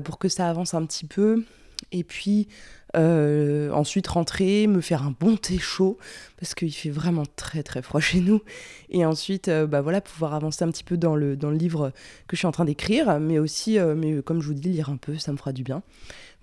pour 0.04 0.18
que 0.18 0.28
ça 0.28 0.48
avance 0.48 0.74
un 0.74 0.84
petit 0.86 1.06
peu. 1.06 1.44
Et 1.92 2.04
puis 2.04 2.48
ensuite 2.96 4.06
rentrer, 4.06 4.68
me 4.68 4.80
faire 4.80 5.02
un 5.02 5.14
bon 5.18 5.36
thé 5.36 5.58
chaud, 5.58 5.98
parce 6.44 6.54
qu'il 6.54 6.74
fait 6.74 6.90
vraiment 6.90 7.24
très 7.36 7.62
très 7.62 7.80
froid 7.80 8.00
chez 8.00 8.20
nous. 8.20 8.42
Et 8.90 9.06
ensuite, 9.06 9.48
bah 9.48 9.80
voilà, 9.80 10.00
pouvoir 10.00 10.34
avancer 10.34 10.62
un 10.62 10.70
petit 10.70 10.84
peu 10.84 10.98
dans 10.98 11.16
le, 11.16 11.36
dans 11.36 11.50
le 11.50 11.56
livre 11.56 11.90
que 12.28 12.36
je 12.36 12.38
suis 12.38 12.46
en 12.46 12.52
train 12.52 12.66
d'écrire, 12.66 13.18
mais 13.18 13.38
aussi, 13.38 13.78
mais 13.96 14.20
comme 14.22 14.42
je 14.42 14.48
vous 14.48 14.54
dis, 14.54 14.68
lire 14.68 14.90
un 14.90 14.98
peu, 14.98 15.16
ça 15.16 15.32
me 15.32 15.36
fera 15.38 15.52
du 15.52 15.62
bien. 15.62 15.82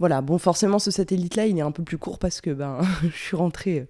Voilà, 0.02 0.22
bon, 0.22 0.40
forcément, 0.40 0.80
ce 0.80 0.90
satellite-là, 0.90 1.46
il 1.46 1.60
est 1.60 1.62
un 1.62 1.70
peu 1.70 1.84
plus 1.84 2.00
court 2.00 2.18
parce 2.18 2.42
que 2.42 2.50
ben, 2.50 2.80
je 3.04 3.16
suis 3.16 3.36
rentrée 3.36 3.82
euh, 3.82 3.86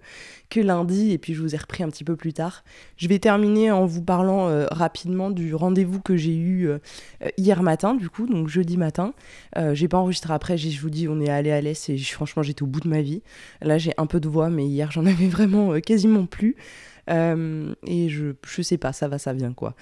que 0.50 0.60
lundi 0.60 1.10
et 1.10 1.16
puis 1.16 1.32
je 1.32 1.40
vous 1.40 1.54
ai 1.54 1.56
repris 1.56 1.82
un 1.82 1.88
petit 1.88 2.04
peu 2.04 2.16
plus 2.16 2.34
tard. 2.34 2.64
Je 2.98 3.08
vais 3.08 3.18
terminer 3.18 3.70
en 3.70 3.86
vous 3.86 4.02
parlant 4.02 4.46
euh, 4.50 4.66
rapidement 4.70 5.30
du 5.30 5.54
rendez-vous 5.54 6.02
que 6.02 6.14
j'ai 6.14 6.36
eu 6.36 6.68
euh, 6.68 6.78
hier 7.38 7.62
matin, 7.62 7.94
du 7.94 8.10
coup, 8.10 8.26
donc 8.26 8.48
jeudi 8.48 8.76
matin. 8.76 9.14
j'ai 9.72 9.88
pas 9.88 9.96
enregistré 9.96 10.34
après, 10.34 10.58
je 10.58 10.78
vous 10.82 10.90
dis, 10.90 11.08
on 11.08 11.18
est 11.18 11.30
allé 11.30 11.50
à 11.50 11.62
l'est 11.62 11.88
et 11.88 11.96
franchement, 11.96 12.42
j'étais 12.42 12.62
au 12.62 12.66
bout 12.66 12.80
de 12.80 12.88
ma 12.88 13.00
vie. 13.00 13.22
Là, 13.62 13.78
j'ai 13.78 13.94
un 13.96 14.04
peu 14.04 14.20
de 14.20 14.28
voix, 14.28 14.50
mais 14.50 14.66
hier, 14.66 14.90
j'en 14.90 15.06
avais 15.12 15.28
vraiment 15.28 15.80
quasiment 16.02 16.26
plus. 16.26 16.56
et 17.08 18.08
je, 18.08 18.62
sais 18.62 18.78
pas, 18.78 18.92
ça 18.92 19.08
va, 19.08 19.18
ça 19.18 19.32
vient 19.32 19.52
quoi. 19.52 19.74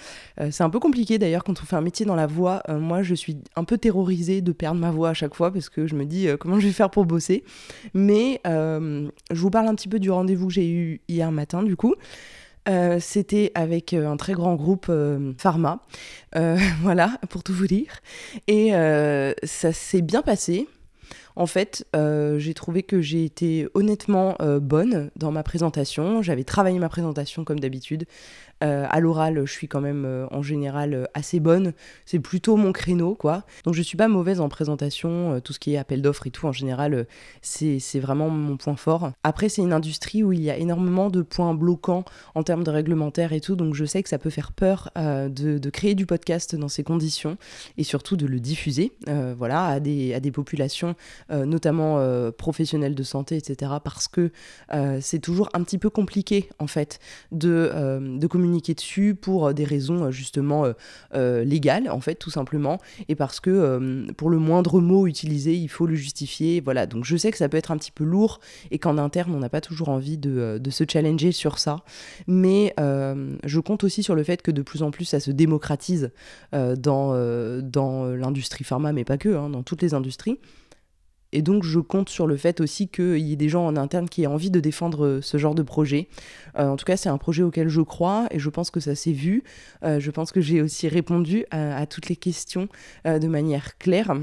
c'est 0.50 0.62
un 0.62 0.70
peu 0.70 0.80
compliqué 0.80 1.18
d'ailleurs 1.18 1.44
quand 1.44 1.60
on 1.60 1.64
fait 1.64 1.76
un 1.76 1.80
métier 1.80 2.06
dans 2.06 2.16
la 2.16 2.26
voix. 2.26 2.62
moi, 2.68 3.02
je 3.02 3.14
suis 3.14 3.36
un 3.56 3.64
peu 3.64 3.78
terrorisée 3.78 4.40
de 4.40 4.52
perdre 4.52 4.80
ma 4.80 4.90
voix 4.90 5.10
à 5.10 5.14
chaque 5.14 5.34
fois 5.34 5.52
parce 5.52 5.68
que 5.68 5.86
je 5.86 5.94
me 5.94 6.04
dis 6.04 6.28
comment 6.38 6.58
je 6.58 6.66
vais 6.66 6.72
faire 6.72 6.90
pour 6.90 7.04
bosser. 7.04 7.44
Mais 7.94 8.40
je 8.44 9.10
vous 9.40 9.50
parle 9.50 9.68
un 9.68 9.74
petit 9.74 9.88
peu 9.88 9.98
du 9.98 10.10
rendez-vous 10.10 10.48
que 10.48 10.54
j'ai 10.54 10.70
eu 10.70 11.00
hier 11.08 11.30
matin 11.32 11.62
du 11.62 11.76
coup. 11.76 11.94
Euh, 12.68 12.98
c'était 13.00 13.52
avec 13.54 13.94
euh, 13.94 14.08
un 14.08 14.16
très 14.16 14.34
grand 14.34 14.54
groupe 14.54 14.86
euh, 14.90 15.32
pharma, 15.38 15.80
voilà, 16.82 17.18
pour 17.28 17.42
tout 17.42 17.54
vous 17.54 17.66
dire. 17.66 18.00
Et 18.46 18.70
ça 19.42 19.72
s'est 19.72 20.02
bien 20.02 20.22
passé. 20.22 20.68
En 21.36 21.46
fait, 21.46 21.86
j'ai 21.94 22.54
trouvé 22.54 22.82
que 22.82 23.00
j'ai 23.00 23.24
été 23.24 23.68
honnêtement 23.74 24.36
bonne 24.60 25.10
dans 25.16 25.30
ma 25.30 25.42
présentation. 25.42 26.22
J'avais 26.22 26.44
travaillé 26.44 26.78
ma 26.78 26.88
présentation 26.88 27.44
comme 27.44 27.60
d'habitude. 27.60 28.06
Euh, 28.62 28.86
à 28.90 29.00
l'oral, 29.00 29.42
je 29.46 29.52
suis 29.52 29.68
quand 29.68 29.80
même 29.80 30.04
euh, 30.04 30.26
en 30.30 30.42
général 30.42 30.92
euh, 30.92 31.04
assez 31.14 31.40
bonne. 31.40 31.72
C'est 32.04 32.18
plutôt 32.18 32.56
mon 32.56 32.72
créneau, 32.72 33.14
quoi. 33.14 33.44
Donc 33.64 33.74
je 33.74 33.80
suis 33.80 33.96
pas 33.96 34.08
mauvaise 34.08 34.40
en 34.40 34.48
présentation. 34.48 35.40
tout 35.40 35.52
ce 35.52 35.58
qui 35.58 35.74
est 35.74 35.78
appel 35.78 36.02
d'offres 36.02 36.26
et 36.26 36.30
tout, 36.30 36.46
en 36.46 36.52
général, 36.52 37.06
c'est 37.42 37.80
vraiment 38.00 38.28
mon 38.28 38.56
point 38.56 38.76
fort. 38.76 39.12
Après, 39.24 39.48
c'est 39.48 39.62
une 39.62 39.72
industrie 39.72 40.22
où 40.22 40.32
il 40.32 40.42
y 40.42 40.50
a 40.50 40.56
énormément 40.56 41.08
de 41.08 41.22
points 41.22 41.54
bloquants 41.54 42.04
en 42.34 42.42
termes 42.42 42.64
de 42.64 42.70
réglementaire 42.70 43.32
et 43.32 43.40
tout. 43.40 43.56
Donc 43.56 43.74
je 43.74 43.84
sais 43.84 44.02
que 44.02 44.08
ça 44.08 44.18
peut 44.18 44.30
faire 44.30 44.52
peur 44.52 44.90
de, 44.96 45.70
créer 45.70 45.94
du 45.94 46.06
podcast 46.06 46.56
dans 46.56 46.68
ces 46.68 46.82
conditions 46.82 47.38
et 47.78 47.84
surtout 47.84 48.16
de 48.16 48.26
le 48.26 48.40
diffuser, 48.40 48.92
voilà, 49.36 49.66
à 49.66 49.80
des, 49.80 50.14
à 50.14 50.20
des 50.20 50.32
populations, 50.32 50.94
notamment 51.30 52.00
professionnelles 52.32 52.94
de 52.94 53.02
santé, 53.02 53.36
etc. 53.36 53.72
Parce 53.82 54.08
que 54.08 54.30
c'est 55.00 55.20
toujours 55.20 55.48
un 55.54 55.62
petit 55.62 55.78
peu 55.78 55.90
compliqué, 55.90 56.48
en 56.58 56.66
fait, 56.66 56.98
de, 57.32 58.00
de 58.18 58.26
communiquer 58.26 58.49
dessus 58.58 59.14
pour 59.14 59.48
euh, 59.48 59.52
des 59.52 59.64
raisons 59.64 60.04
euh, 60.04 60.10
justement 60.10 60.64
euh, 61.14 61.44
légales, 61.44 61.88
en 61.90 62.00
fait, 62.00 62.14
tout 62.14 62.30
simplement, 62.30 62.78
et 63.08 63.14
parce 63.14 63.40
que 63.40 64.10
pour 64.16 64.30
le 64.30 64.38
moindre 64.38 64.80
mot 64.80 65.06
utilisé, 65.06 65.54
il 65.54 65.68
faut 65.68 65.86
le 65.86 65.94
justifier. 65.94 66.60
Voilà, 66.60 66.86
donc 66.86 67.04
je 67.04 67.16
sais 67.16 67.30
que 67.30 67.38
ça 67.38 67.48
peut 67.48 67.56
être 67.56 67.70
un 67.70 67.78
petit 67.78 67.90
peu 67.90 68.04
lourd 68.04 68.40
et 68.70 68.78
qu'en 68.78 68.98
interne, 68.98 69.34
on 69.34 69.38
n'a 69.38 69.48
pas 69.48 69.60
toujours 69.60 69.88
envie 69.88 70.18
de, 70.18 70.60
se 70.70 70.84
challenger 70.88 71.32
sur 71.32 71.58
ça, 71.58 71.84
mais 72.26 72.74
je 72.78 73.60
compte 73.60 73.84
aussi 73.84 74.02
sur 74.02 74.14
le 74.14 74.22
fait 74.22 74.42
que 74.42 74.50
de 74.50 74.62
plus 74.62 74.82
en 74.82 74.90
plus, 74.90 75.04
ça 75.04 75.20
se 75.20 75.30
démocratise 75.30 76.10
dans, 76.52 77.60
dans 77.62 78.04
l'industrie 78.06 78.64
pharma, 78.64 78.92
mais 78.92 79.04
pas 79.04 79.18
que, 79.18 79.30
hein, 79.30 79.50
dans 79.50 79.62
toutes 79.62 79.82
les 79.82 79.94
industries. 79.94 80.38
Et 81.32 81.42
donc 81.42 81.64
je 81.64 81.78
compte 81.78 82.08
sur 82.08 82.26
le 82.26 82.36
fait 82.36 82.60
aussi 82.60 82.88
qu'il 82.88 83.18
y 83.18 83.32
ait 83.32 83.36
des 83.36 83.48
gens 83.48 83.66
en 83.66 83.76
interne 83.76 84.08
qui 84.08 84.22
aient 84.22 84.26
envie 84.26 84.50
de 84.50 84.60
défendre 84.60 85.06
euh, 85.06 85.20
ce 85.22 85.38
genre 85.38 85.54
de 85.54 85.62
projet. 85.62 86.08
Euh, 86.58 86.68
en 86.68 86.76
tout 86.76 86.84
cas, 86.84 86.96
c'est 86.96 87.08
un 87.08 87.18
projet 87.18 87.42
auquel 87.42 87.68
je 87.68 87.80
crois 87.80 88.26
et 88.30 88.38
je 88.38 88.50
pense 88.50 88.70
que 88.70 88.80
ça 88.80 88.94
s'est 88.94 89.12
vu. 89.12 89.44
Euh, 89.84 90.00
je 90.00 90.10
pense 90.10 90.32
que 90.32 90.40
j'ai 90.40 90.62
aussi 90.62 90.88
répondu 90.88 91.44
à, 91.50 91.86
toutes 91.86 92.08
les 92.08 92.16
questions 92.16 92.68
de 93.04 93.26
manière 93.26 93.78
claire. 93.78 94.14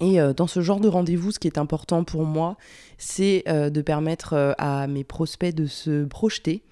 Et 0.00 0.18
dans 0.36 0.46
ce 0.46 0.60
genre 0.60 0.80
de 0.80 0.88
rendez-vous, 0.88 1.30
ce 1.30 1.38
qui 1.38 1.46
est 1.46 1.58
important 1.58 2.02
pour 2.02 2.24
moi, 2.24 2.56
c'est 2.98 3.44
de 3.46 3.80
permettre 3.80 4.54
à 4.58 4.86
mes 4.86 5.04
prospects 5.04 5.54
de 5.54 5.66
se 5.66 6.04
projeter 6.04 6.64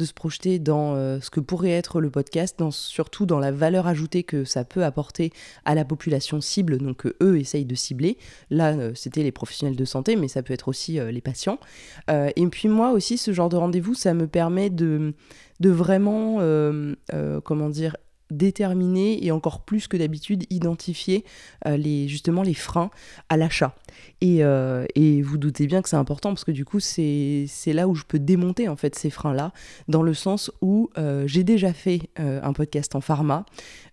de 0.00 0.04
se 0.04 0.12
projeter 0.12 0.58
dans 0.58 0.94
euh, 0.96 1.20
ce 1.20 1.30
que 1.30 1.40
pourrait 1.40 1.70
être 1.70 2.00
le 2.00 2.10
podcast, 2.10 2.58
dans, 2.58 2.70
surtout 2.70 3.26
dans 3.26 3.38
la 3.38 3.52
valeur 3.52 3.86
ajoutée 3.86 4.22
que 4.22 4.44
ça 4.44 4.64
peut 4.64 4.84
apporter 4.84 5.30
à 5.64 5.74
la 5.74 5.84
population 5.84 6.40
cible, 6.40 6.78
donc 6.78 7.06
eux 7.22 7.38
essayent 7.38 7.66
de 7.66 7.74
cibler. 7.74 8.16
Là, 8.50 8.72
euh, 8.72 8.92
c'était 8.94 9.22
les 9.22 9.32
professionnels 9.32 9.76
de 9.76 9.84
santé, 9.84 10.16
mais 10.16 10.28
ça 10.28 10.42
peut 10.42 10.54
être 10.54 10.68
aussi 10.68 10.98
euh, 10.98 11.10
les 11.10 11.20
patients. 11.20 11.58
et 12.08 12.46
puis 12.46 12.68
moi 12.68 12.92
aussi, 12.92 13.18
ce 13.18 13.32
genre 13.32 13.48
de 13.48 13.56
rendez-vous, 13.56 13.94
ça 13.94 14.14
me 14.14 14.26
permet 14.26 14.70
de, 14.70 15.12
de 15.60 15.70
vraiment, 15.70 16.38
comment 17.44 17.68
dire, 17.68 17.96
déterminer 18.30 19.24
et 19.24 19.30
encore 19.30 19.60
plus 19.60 19.88
que 19.88 19.96
d'habitude 19.96 20.44
identifier 20.50 21.24
euh, 21.66 21.76
les, 21.76 22.08
justement 22.08 22.42
les 22.42 22.54
freins 22.54 22.90
à 23.28 23.36
l'achat. 23.36 23.74
Et, 24.20 24.44
euh, 24.44 24.86
et, 24.94 25.22
vous 25.22 25.38
doutez 25.38 25.66
bien 25.66 25.82
que 25.82 25.88
c'est 25.88 25.96
important 25.96 26.30
parce 26.30 26.44
que 26.44 26.52
du 26.52 26.64
coup 26.64 26.80
c'est 26.80 27.48
là 27.66 27.88
où 27.88 27.94
je 27.94 28.04
peux 28.04 28.18
démonter 28.18 28.68
en 28.68 28.76
fait 28.76 28.94
ces 28.94 29.10
freins-là 29.10 29.52
dans 29.88 30.02
le 30.02 30.14
sens 30.14 30.50
où 30.60 30.90
euh, 30.98 31.26
j'ai 31.26 31.44
déjà 31.44 31.72
fait 31.72 32.10
un 32.16 32.52
podcast 32.52 32.94
en 32.94 33.00
pharma. 33.00 33.44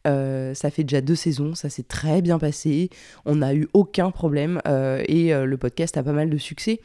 ça 0.05 0.71
fait 0.71 0.83
déjà 0.83 1.01
deux 1.01 1.15
saisons, 1.15 1.55
ça 1.55 1.69
s'est 1.69 1.83
très 1.83 2.21
bien 2.21 2.39
passé, 2.39 2.89
on 3.25 3.35
n'a 3.35 3.53
eu 3.53 3.67
aucun 3.73 4.11
problème 4.11 4.61
et 4.65 5.33
le 5.33 5.57
podcast 5.57 5.97
a 5.97 6.03
pas 6.03 6.13
mal 6.13 6.29
de 6.29 6.37
succès. 6.37 6.79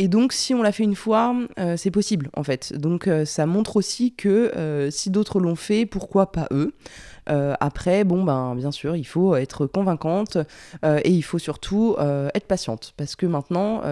Et 0.00 0.08
donc, 0.08 0.32
si 0.32 0.54
on 0.54 0.62
l'a 0.62 0.72
fait 0.72 0.84
une 0.84 0.94
fois, 0.94 1.36
euh, 1.58 1.76
c'est 1.76 1.90
possible, 1.90 2.30
en 2.34 2.42
fait. 2.42 2.72
Donc, 2.72 3.06
euh, 3.06 3.26
ça 3.26 3.44
montre 3.44 3.76
aussi 3.76 4.14
que 4.14 4.50
euh, 4.56 4.90
si 4.90 5.10
d'autres 5.10 5.40
l'ont 5.40 5.56
fait, 5.56 5.84
pourquoi 5.84 6.32
pas 6.32 6.48
eux? 6.52 6.72
Après, 7.26 8.02
bon, 8.02 8.24
ben, 8.24 8.56
bien 8.56 8.72
sûr, 8.72 8.96
il 8.96 9.04
faut 9.04 9.36
être 9.36 9.64
convaincante 9.66 10.36
et 10.82 11.10
il 11.10 11.22
faut 11.22 11.38
surtout 11.38 11.94
être 12.34 12.48
patiente. 12.48 12.92
Parce 12.96 13.14
que 13.14 13.24
maintenant, 13.24 13.82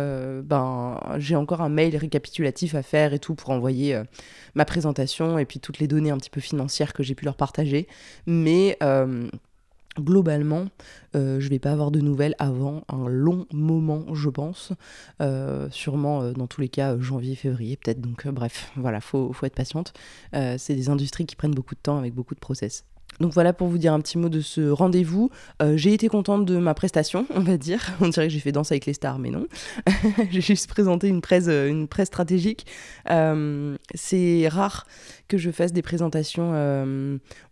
ben, 0.43 0.99
j'ai 1.19 1.37
encore 1.37 1.61
un 1.61 1.69
mail 1.69 1.97
récapitulatif 1.97 2.75
à 2.75 2.83
faire 2.83 3.13
et 3.13 3.21
tout 3.21 3.37
pour 3.37 3.51
envoyer 3.51 4.03
ma 4.57 4.65
présentation 4.65 5.39
et 5.39 5.45
puis 5.45 5.61
toutes 5.61 5.79
les 5.79 5.87
données 5.87 6.11
un 6.11 6.19
petit 6.19 6.31
peu 6.31 6.41
financières 6.41 6.93
que 6.93 7.05
j'ai 7.05 7.15
pu 7.15 7.27
leur 7.27 7.37
partager. 7.37 7.87
Mais 8.27 8.77
globalement, 9.99 10.67
euh, 11.17 11.41
je 11.41 11.49
vais 11.49 11.59
pas 11.59 11.73
avoir 11.73 11.91
de 11.91 12.01
nouvelles 12.01 12.35
avant 12.39 12.85
un 12.89 13.09
long 13.09 13.47
moment, 13.53 14.15
je 14.15 14.29
pense. 14.29 14.73
Euh, 15.21 15.69
sûrement, 15.71 16.23
euh, 16.23 16.33
dans 16.33 16.47
tous 16.47 16.61
les 16.61 16.69
cas, 16.69 16.99
janvier, 16.99 17.35
février, 17.35 17.77
peut-être. 17.77 18.01
Donc, 18.01 18.27
bref, 18.29 18.71
voilà, 18.77 19.01
faut, 19.01 19.33
faut 19.33 19.47
être 19.47 19.55
patiente. 19.55 19.93
c'est 20.33 20.75
des 20.75 20.89
industries 20.89 21.27
qui 21.27 21.37
prennent 21.37 21.55
beaucoup 21.55 21.75
de 21.75 21.81
temps 21.81 21.99
avec 21.99 22.15
beaucoup 22.15 22.35
de 22.35 22.41
process. 22.41 22.85
Donc 23.21 23.33
voilà 23.33 23.53
pour 23.53 23.69
vous 23.69 23.79
dire 23.79 23.93
un 23.93 24.01
petit 24.01 24.17
mot 24.17 24.29
de 24.29 24.41
ce 24.41 24.71
rendez-vous. 24.71 25.31
Euh, 25.61 25.77
j'ai 25.77 25.93
été 25.93 26.09
contente 26.09 26.45
de 26.45 26.57
ma 26.57 26.75
prestation, 26.75 27.27
on 27.35 27.41
va 27.41 27.57
dire. 27.57 27.81
On 28.01 28.09
dirait 28.09 28.29
que 28.29 28.33
j'ai 28.33 28.39
fait 28.39 28.53
danse 28.53 28.71
avec 28.71 28.87
les 28.87 28.93
stars, 28.93 29.19
mais 29.19 29.31
non. 29.31 29.47
j'ai 30.31 30.41
juste 30.41 30.69
présenté 30.69 31.09
une 31.09 31.21
presse, 31.21 31.47
euh, 31.49 31.69
une 31.69 31.89
presse 31.89 32.09
stratégique. 32.09 32.67
Euh, 33.11 33.77
c'est 33.95 34.47
rare 34.49 34.87
que 35.27 35.37
je 35.37 35.51
fasse 35.51 35.73
des 35.73 35.83
présentations, 35.83 36.53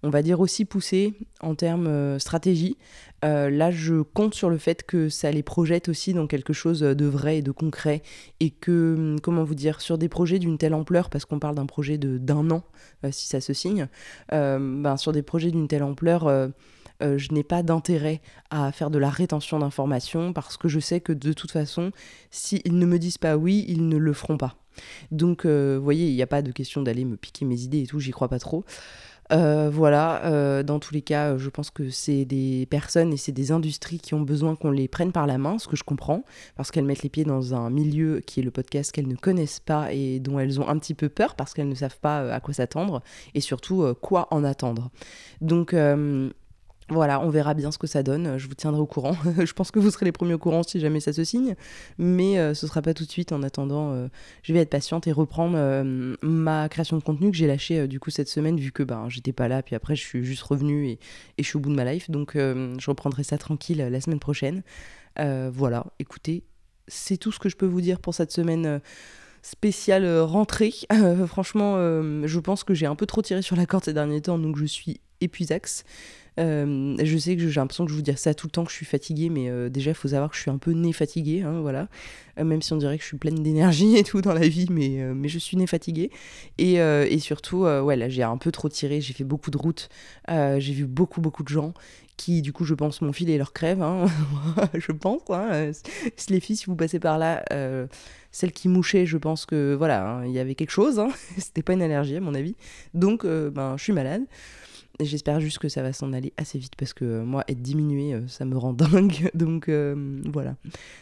on 0.03 0.11
va 0.11 0.23
dire, 0.23 0.41
aussi 0.41 0.65
poussées 0.65 1.13
en 1.41 1.55
termes 1.55 2.19
stratégie. 2.19 2.79
Euh, 3.27 3.51
là, 3.51 3.71
je 3.71 4.03
compte 4.03 4.35
sur 4.35 4.49
le 4.49 4.59
fait 4.59 4.85
que 4.85 5.09
ça 5.09 5.31
les 5.31 5.43
projette 5.43 5.89
aussi 5.89 6.15
dans 6.15 6.27
quelque 6.27 6.53
chose 6.53 6.81
de 6.81 7.07
vrai 7.07 7.39
et 7.39 7.43
de 7.43 7.51
concret. 7.51 8.03
Et 8.41 8.51
que, 8.51 8.95
hum, 8.97 9.21
comment 9.21 9.45
vous 9.45 9.55
dire, 9.55 9.81
sur 9.81 9.99
des 9.99 10.09
projets 10.09 10.39
d'une 10.39 10.59
telle 10.59 10.75
ampleur, 10.75 11.11
parce 11.11 11.25
qu'on 11.25 11.39
parle 11.39 11.57
d'un 11.57 11.67
projet 11.67 11.99
d'un 11.99 12.51
an, 12.51 12.63
euh, 13.05 13.11
si 13.11 13.27
ça 13.27 13.41
se 13.41 13.53
signe, 13.53 13.89
euh, 14.33 14.59
ben, 14.61 14.97
sur 14.97 15.13
des 15.13 15.23
projets 15.23 15.51
d'une 15.51 15.69
telle 15.69 15.83
ampleur, 15.83 16.51
je 17.01 17.33
n'ai 17.35 17.43
pas 17.43 17.63
d'intérêt 17.63 18.23
à 18.49 18.73
faire 18.73 18.91
de 18.91 18.99
la 18.99 19.11
rétention 19.11 19.59
d'informations 19.59 20.33
parce 20.33 20.57
que 20.57 20.67
je 20.67 20.81
sais 20.81 21.01
que 21.01 21.13
de 21.13 21.35
toute 21.35 21.51
façon, 21.51 21.91
s'ils 22.31 22.79
ne 22.79 22.87
me 22.87 22.99
disent 22.99 23.19
pas 23.19 23.37
oui, 23.37 23.67
ils 23.69 23.87
ne 23.89 23.99
le 23.99 24.13
feront 24.15 24.39
pas. 24.39 24.57
Donc, 25.11 25.45
vous 25.45 25.83
voyez, 25.83 26.09
il 26.09 26.15
n'y 26.15 26.23
a 26.23 26.27
pas 26.27 26.41
de 26.41 26.53
question 26.53 26.83
d'aller 26.83 27.05
me 27.05 27.17
piquer 27.17 27.45
mes 27.45 27.61
idées 27.61 27.83
et 27.83 27.87
tout, 27.87 28.01
j'y 28.01 28.13
crois 28.13 28.29
pas 28.29 28.39
trop. 28.39 28.65
Euh, 29.33 29.71
voilà, 29.73 30.25
euh, 30.27 30.63
dans 30.63 30.79
tous 30.79 30.95
les 30.95 31.03
cas, 31.03 31.33
euh, 31.33 31.39
je 31.39 31.51
pense 31.51 31.71
que 31.71 31.91
c'est 31.91 32.25
des 32.25 32.67
personnes 32.71 33.13
et 33.13 33.17
c'est 33.17 33.33
des 33.33 33.51
industries 33.51 33.99
qui 33.99 34.15
ont 34.15 34.21
besoin 34.21 34.55
qu'on 34.55 34.71
les 34.71 34.89
prenne 34.89 35.13
par 35.13 35.27
la 35.27 35.39
main, 35.39 35.59
ce 35.59 35.67
que 35.67 35.77
je 35.77 35.85
comprends, 35.85 36.25
parce 36.57 36.71
qu'elles 36.71 36.85
mettent 36.85 37.03
les 37.03 37.09
pieds 37.09 37.25
dans 37.25 37.55
un 37.55 37.71
milieu 37.71 38.21
qui 38.21 38.41
est 38.41 38.43
le 38.43 38.51
podcast 38.51 38.93
qu'elles 38.93 39.09
ne 39.09 39.17
connaissent 39.17 39.61
pas 39.61 39.93
et 39.93 40.21
dont 40.21 40.39
elles 40.39 40.61
ont 40.61 40.69
un 40.69 40.79
petit 40.79 40.95
peu 40.95 41.09
peur 41.09 41.35
parce 41.35 41.55
qu'elles 41.55 41.69
ne 41.69 41.75
savent 41.75 41.99
pas 42.01 42.33
à 42.33 42.41
quoi 42.41 42.55
s'attendre 42.55 43.03
et 43.35 43.41
surtout 43.41 43.85
quoi 44.01 44.29
en 44.31 44.45
attendre. 44.45 44.91
Donc 45.41 45.75
voilà, 46.89 47.21
on 47.21 47.31
verra 47.31 47.55
bien 47.55 47.73
ce 47.73 47.79
que 47.79 47.89
ça 47.89 48.05
donne. 48.05 48.39
Je 48.39 48.47
vous 48.47 48.55
tiendrai 48.55 48.81
au 48.81 48.87
courant. 48.87 49.17
je 49.45 49.53
pense 49.53 49.71
que 49.73 49.81
vous 49.81 49.91
serez 49.91 50.05
les 50.05 50.13
premiers 50.13 50.35
au 50.35 50.39
courant 50.39 50.63
si 50.63 50.79
jamais 50.79 51.01
ça 51.01 51.13
se 51.13 51.25
signe, 51.25 51.57
mais 51.99 52.39
euh, 52.39 52.55
ce 52.55 52.67
sera 52.67 52.81
pas 52.81 52.95
tout 52.95 53.05
de 53.05 53.11
suite. 53.11 53.33
En 53.33 53.43
attendant, 53.43 53.93
euh, 53.93 54.09
je 54.43 54.53
vais 54.53 54.61
être 54.61 54.71
patiente 54.71 55.07
et 55.09 55.13
reprendre 55.13 55.57
euh, 55.59 56.15
ma 56.23 56.69
création 56.69 56.97
de 56.97 57.03
contenu 57.03 57.31
que 57.31 57.37
j'ai 57.37 57.49
lâchée 57.49 57.89
du 57.89 57.99
coup 57.99 58.11
cette 58.11 58.29
semaine 58.29 58.57
vu 58.59 58.71
que 58.71 58.85
ben 58.85 59.09
j'étais 59.09 59.33
pas 59.33 59.49
là. 59.49 59.63
Puis 59.63 59.75
après, 59.75 59.97
je 59.97 60.03
suis 60.03 60.25
juste 60.25 60.43
revenue 60.43 60.87
et, 60.87 61.01
et 61.39 61.43
je 61.43 61.49
suis 61.49 61.57
au 61.57 61.61
bout 61.61 61.71
de 61.71 61.75
ma 61.75 61.91
life, 61.91 62.09
donc 62.11 62.35
je 62.35 62.91
reprendrai 62.91 63.25
ça 63.25 63.39
tranquille 63.39 63.79
la 63.79 64.01
semaine 64.01 64.21
prochaine. 64.21 64.63
voilà, 65.17 65.87
écoutez, 65.99 66.45
c'est 66.87 67.17
tout 67.17 67.33
ce 67.33 67.39
que 67.39 67.49
je 67.49 67.57
peux 67.57 67.67
vous 67.67 67.81
dire 67.81 67.99
pour 67.99 68.15
cette 68.15 68.31
semaine 68.31 68.81
spéciale 69.43 70.21
rentrée. 70.21 70.73
franchement, 71.27 71.77
je 71.77 72.39
pense 72.39 72.63
que 72.65 72.75
j'ai 72.75 72.87
un 72.87 72.95
peu 72.95 73.07
trop 73.07 73.23
tiré 73.23 73.43
sur 73.43 73.57
la 73.57 73.67
corde 73.67 73.85
ces 73.85 73.93
derniers 73.93 74.23
temps, 74.23 74.39
donc 74.39 74.57
je 74.57 74.65
suis 74.65 75.01
épuisax. 76.37 77.05
je 77.05 77.19
sais 77.19 77.37
que 77.37 77.49
j'ai 77.49 77.61
l'impression 77.61 77.85
que 77.85 77.91
je 77.91 77.97
vous 77.97 78.03
dis 78.03 78.17
ça 78.17 78.35
tout 78.35 78.47
le 78.47 78.51
temps 78.51 78.65
que 78.65 78.71
je 78.71 78.77
suis 78.77 78.87
fatiguée, 78.87 79.31
mais 79.31 79.71
déjà 79.71 79.91
il 79.91 79.95
faut 79.95 80.09
savoir 80.09 80.31
que 80.31 80.37
je 80.37 80.43
suis 80.43 80.51
un 80.51 80.59
peu 80.59 80.73
née 80.73 80.93
fatiguée, 80.93 81.43
hein, 81.43 81.61
voilà. 81.61 81.89
même 82.37 82.63
si 82.63 82.73
on 82.73 82.77
dirait 82.77 82.97
que 82.97 83.03
je 83.03 83.09
suis 83.09 83.19
pleine 83.19 83.43
d'énergie 83.43 83.97
et 83.97 84.05
tout 84.05 84.21
dans 84.21 84.35
la 84.35 84.47
vie, 84.47 84.67
mais, 84.71 85.29
je 85.29 85.39
suis 85.39 85.57
née 85.57 85.67
fatiguée. 85.67 86.11
Et, 86.59 87.19
surtout, 87.19 87.65
ouais, 87.65 87.97
là 87.97 88.09
j'ai 88.09 88.23
un 88.23 88.37
peu 88.37 88.53
trop 88.53 88.69
tiré, 88.69 89.01
j'ai 89.01 89.13
fait 89.13 89.25
beaucoup 89.25 89.51
de 89.51 89.59
routes, 89.59 89.89
j'ai 90.29 90.73
vu 90.73 90.87
beaucoup 90.87 91.21
beaucoup 91.21 91.43
de 91.43 91.49
gens 91.49 91.73
qui 92.17 92.43
du 92.43 92.53
coup 92.53 92.65
je 92.65 92.75
pense 92.75 93.03
mon 93.03 93.13
fil 93.13 93.31
et 93.31 93.39
leur 93.39 93.53
crève, 93.53 93.83
hein. 93.83 94.07
je 94.75 94.93
pense. 94.93 95.23
Hein. 95.31 95.71
Les 96.29 96.41
filles, 96.41 96.57
si 96.57 96.67
vous 96.67 96.77
passez 96.77 96.99
par 96.99 97.19
là, 97.19 97.45
euh, 97.53 97.87
celle 98.33 98.53
qui 98.53 98.69
mouchait, 98.69 99.07
je 99.07 99.19
pense 99.19 99.47
que 99.47 99.75
voilà, 99.75 100.09
hein, 100.09 100.27
il 100.27 100.33
y 100.33 100.39
avait 100.39 100.55
quelque 100.55 100.71
chose, 100.71 100.99
hein. 100.99 101.09
c'était 101.39 101.63
pas 101.63 101.75
une 101.75 101.83
allergie 101.83 102.17
à 102.17 102.21
mon 102.21 102.35
avis. 102.35 102.57
Donc 102.95 103.25
euh, 103.25 103.51
ben, 103.51 103.77
je 103.77 103.85
suis 103.85 103.93
malade. 103.93 104.23
J'espère 105.01 105.41
juste 105.41 105.59
que 105.59 105.69
ça 105.69 105.83
va 105.83 105.93
s'en 105.93 106.13
aller 106.13 106.33
assez 106.39 106.59
vite 106.59 106.75
parce 106.77 106.95
que 106.95 107.05
euh, 107.05 107.25
moi, 107.25 107.45
être 107.49 107.61
diminué, 107.61 108.15
euh, 108.15 108.27
ça 108.29 108.45
me 108.45 108.57
rend 108.57 108.73
dingue. 108.75 109.31
Donc 109.35 109.69
euh, 109.69 110.21
voilà, 110.33 110.57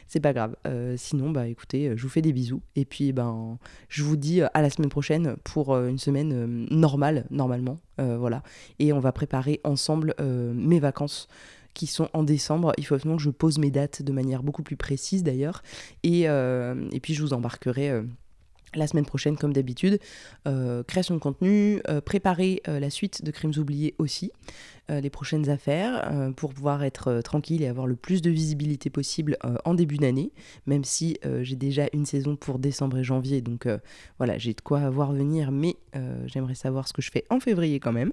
c'est 0.09 0.21
pas 0.21 0.33
grave. 0.33 0.57
sinon, 0.97 1.31
bah 1.31 1.47
écoutez, 1.47 1.93
je 1.97 2.03
vous 2.03 2.09
fais 2.09 2.23
des 2.23 2.33
bisous. 2.33 2.63
Et 2.77 2.85
puis, 2.85 3.13
ben, 3.13 3.59
je 3.89 4.03
vous 4.03 4.17
dis 4.17 4.43
à 4.43 4.63
la 4.63 4.71
semaine 4.71 4.89
prochaine 4.89 5.37
pour 5.45 5.77
une 5.77 5.99
semaine 5.99 6.67
normale, 6.71 7.27
normalement. 7.31 7.81
voilà. 7.99 8.43
Et 8.79 8.93
on 8.93 9.01
va 9.01 9.13
préparer 9.13 9.61
ensemble 9.65 10.15
mes 10.21 10.81
vacances 10.81 11.29
qui 11.75 11.87
sont 11.87 12.09
en 12.13 12.23
décembre. 12.23 12.73
Il 12.79 12.87
faut 12.87 12.95
absolument 12.95 13.17
que 13.17 13.23
je 13.23 13.31
pose 13.31 13.59
mes 13.59 13.71
dates 13.71 14.03
de 14.03 14.13
manière 14.13 14.43
beaucoup 14.43 14.63
plus 14.63 14.77
précise 14.77 15.23
d'ailleurs. 15.23 15.63
Et, 16.03 16.23
et 16.23 17.01
puis, 17.01 17.15
je 17.15 17.23
vous 17.23 17.33
embarquerai 17.33 18.03
la 18.77 18.87
semaine 18.87 19.07
prochaine, 19.07 19.37
comme 19.37 19.53
d'habitude, 19.53 19.99
euh, 20.47 20.83
création 20.83 21.15
de 21.15 21.21
contenu, 21.21 21.81
euh, 21.89 22.01
préparer 22.01 22.63
euh, 22.69 22.81
la 22.81 22.91
suite 22.91 23.25
de 23.25 23.31
Crimes 23.31 23.55
oubliés 23.59 23.95
aussi, 23.99 24.33
les 24.91 25.09
prochaines 25.09 25.49
affaires, 25.49 26.13
pour 26.37 26.53
pouvoir 26.53 26.85
être 26.85 27.23
tranquille 27.23 27.63
et 27.63 27.69
avoir 27.69 27.87
le 27.87 27.97
plus 27.97 28.21
de 28.21 28.29
visibilité 28.29 28.91
possible 28.91 29.39
en 29.65 29.73
début 29.73 29.97
d'année, 29.97 30.31
même 30.67 30.85
si 30.85 31.17
j'ai 31.41 31.57
déjà 31.57 31.87
une 31.95 32.05
saison 32.05 32.37
pour 32.37 32.59
décembre 32.59 32.99
et 32.99 33.03
janvier, 33.03 33.41
donc 33.41 33.67
voilà, 34.19 34.37
j'ai 34.37 34.53
de 34.53 34.61
quoi 34.61 34.91
voir 34.91 35.13
venir, 35.13 35.53
mais 35.53 35.77
j'aimerais 36.27 36.55
savoir 36.55 36.87
ce 36.87 36.93
que 36.93 37.01
je 37.01 37.11
fais 37.11 37.25
en 37.31 37.41
février 37.41 37.81
quand 37.81 37.93
même. 37.93 38.13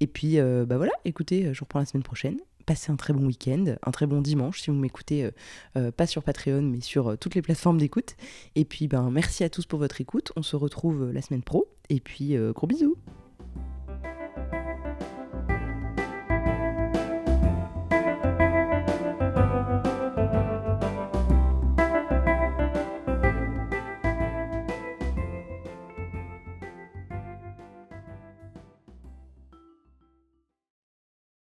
Et 0.00 0.08
puis, 0.08 0.38
bah 0.40 0.76
voilà, 0.78 0.94
écoutez, 1.04 1.54
je 1.54 1.60
reprends 1.60 1.78
la 1.78 1.84
semaine 1.84 2.02
prochaine 2.02 2.38
passez 2.64 2.90
un 2.90 2.96
très 2.96 3.12
bon 3.12 3.26
week-end, 3.26 3.76
un 3.82 3.90
très 3.90 4.06
bon 4.06 4.20
dimanche 4.20 4.60
si 4.60 4.70
vous 4.70 4.76
m'écoutez, 4.76 5.24
euh, 5.24 5.30
euh, 5.76 5.90
pas 5.90 6.06
sur 6.06 6.22
Patreon, 6.22 6.62
mais 6.62 6.80
sur 6.80 7.08
euh, 7.08 7.16
toutes 7.16 7.34
les 7.34 7.42
plateformes 7.42 7.78
d'écoute. 7.78 8.16
Et 8.54 8.64
puis, 8.64 8.88
ben, 8.88 9.10
merci 9.10 9.44
à 9.44 9.50
tous 9.50 9.66
pour 9.66 9.78
votre 9.78 10.00
écoute. 10.00 10.32
On 10.36 10.42
se 10.42 10.56
retrouve 10.56 11.10
la 11.10 11.22
semaine 11.22 11.42
pro. 11.42 11.66
Et 11.90 12.00
puis, 12.00 12.36
gros 12.54 12.66
bisous. 12.66 12.96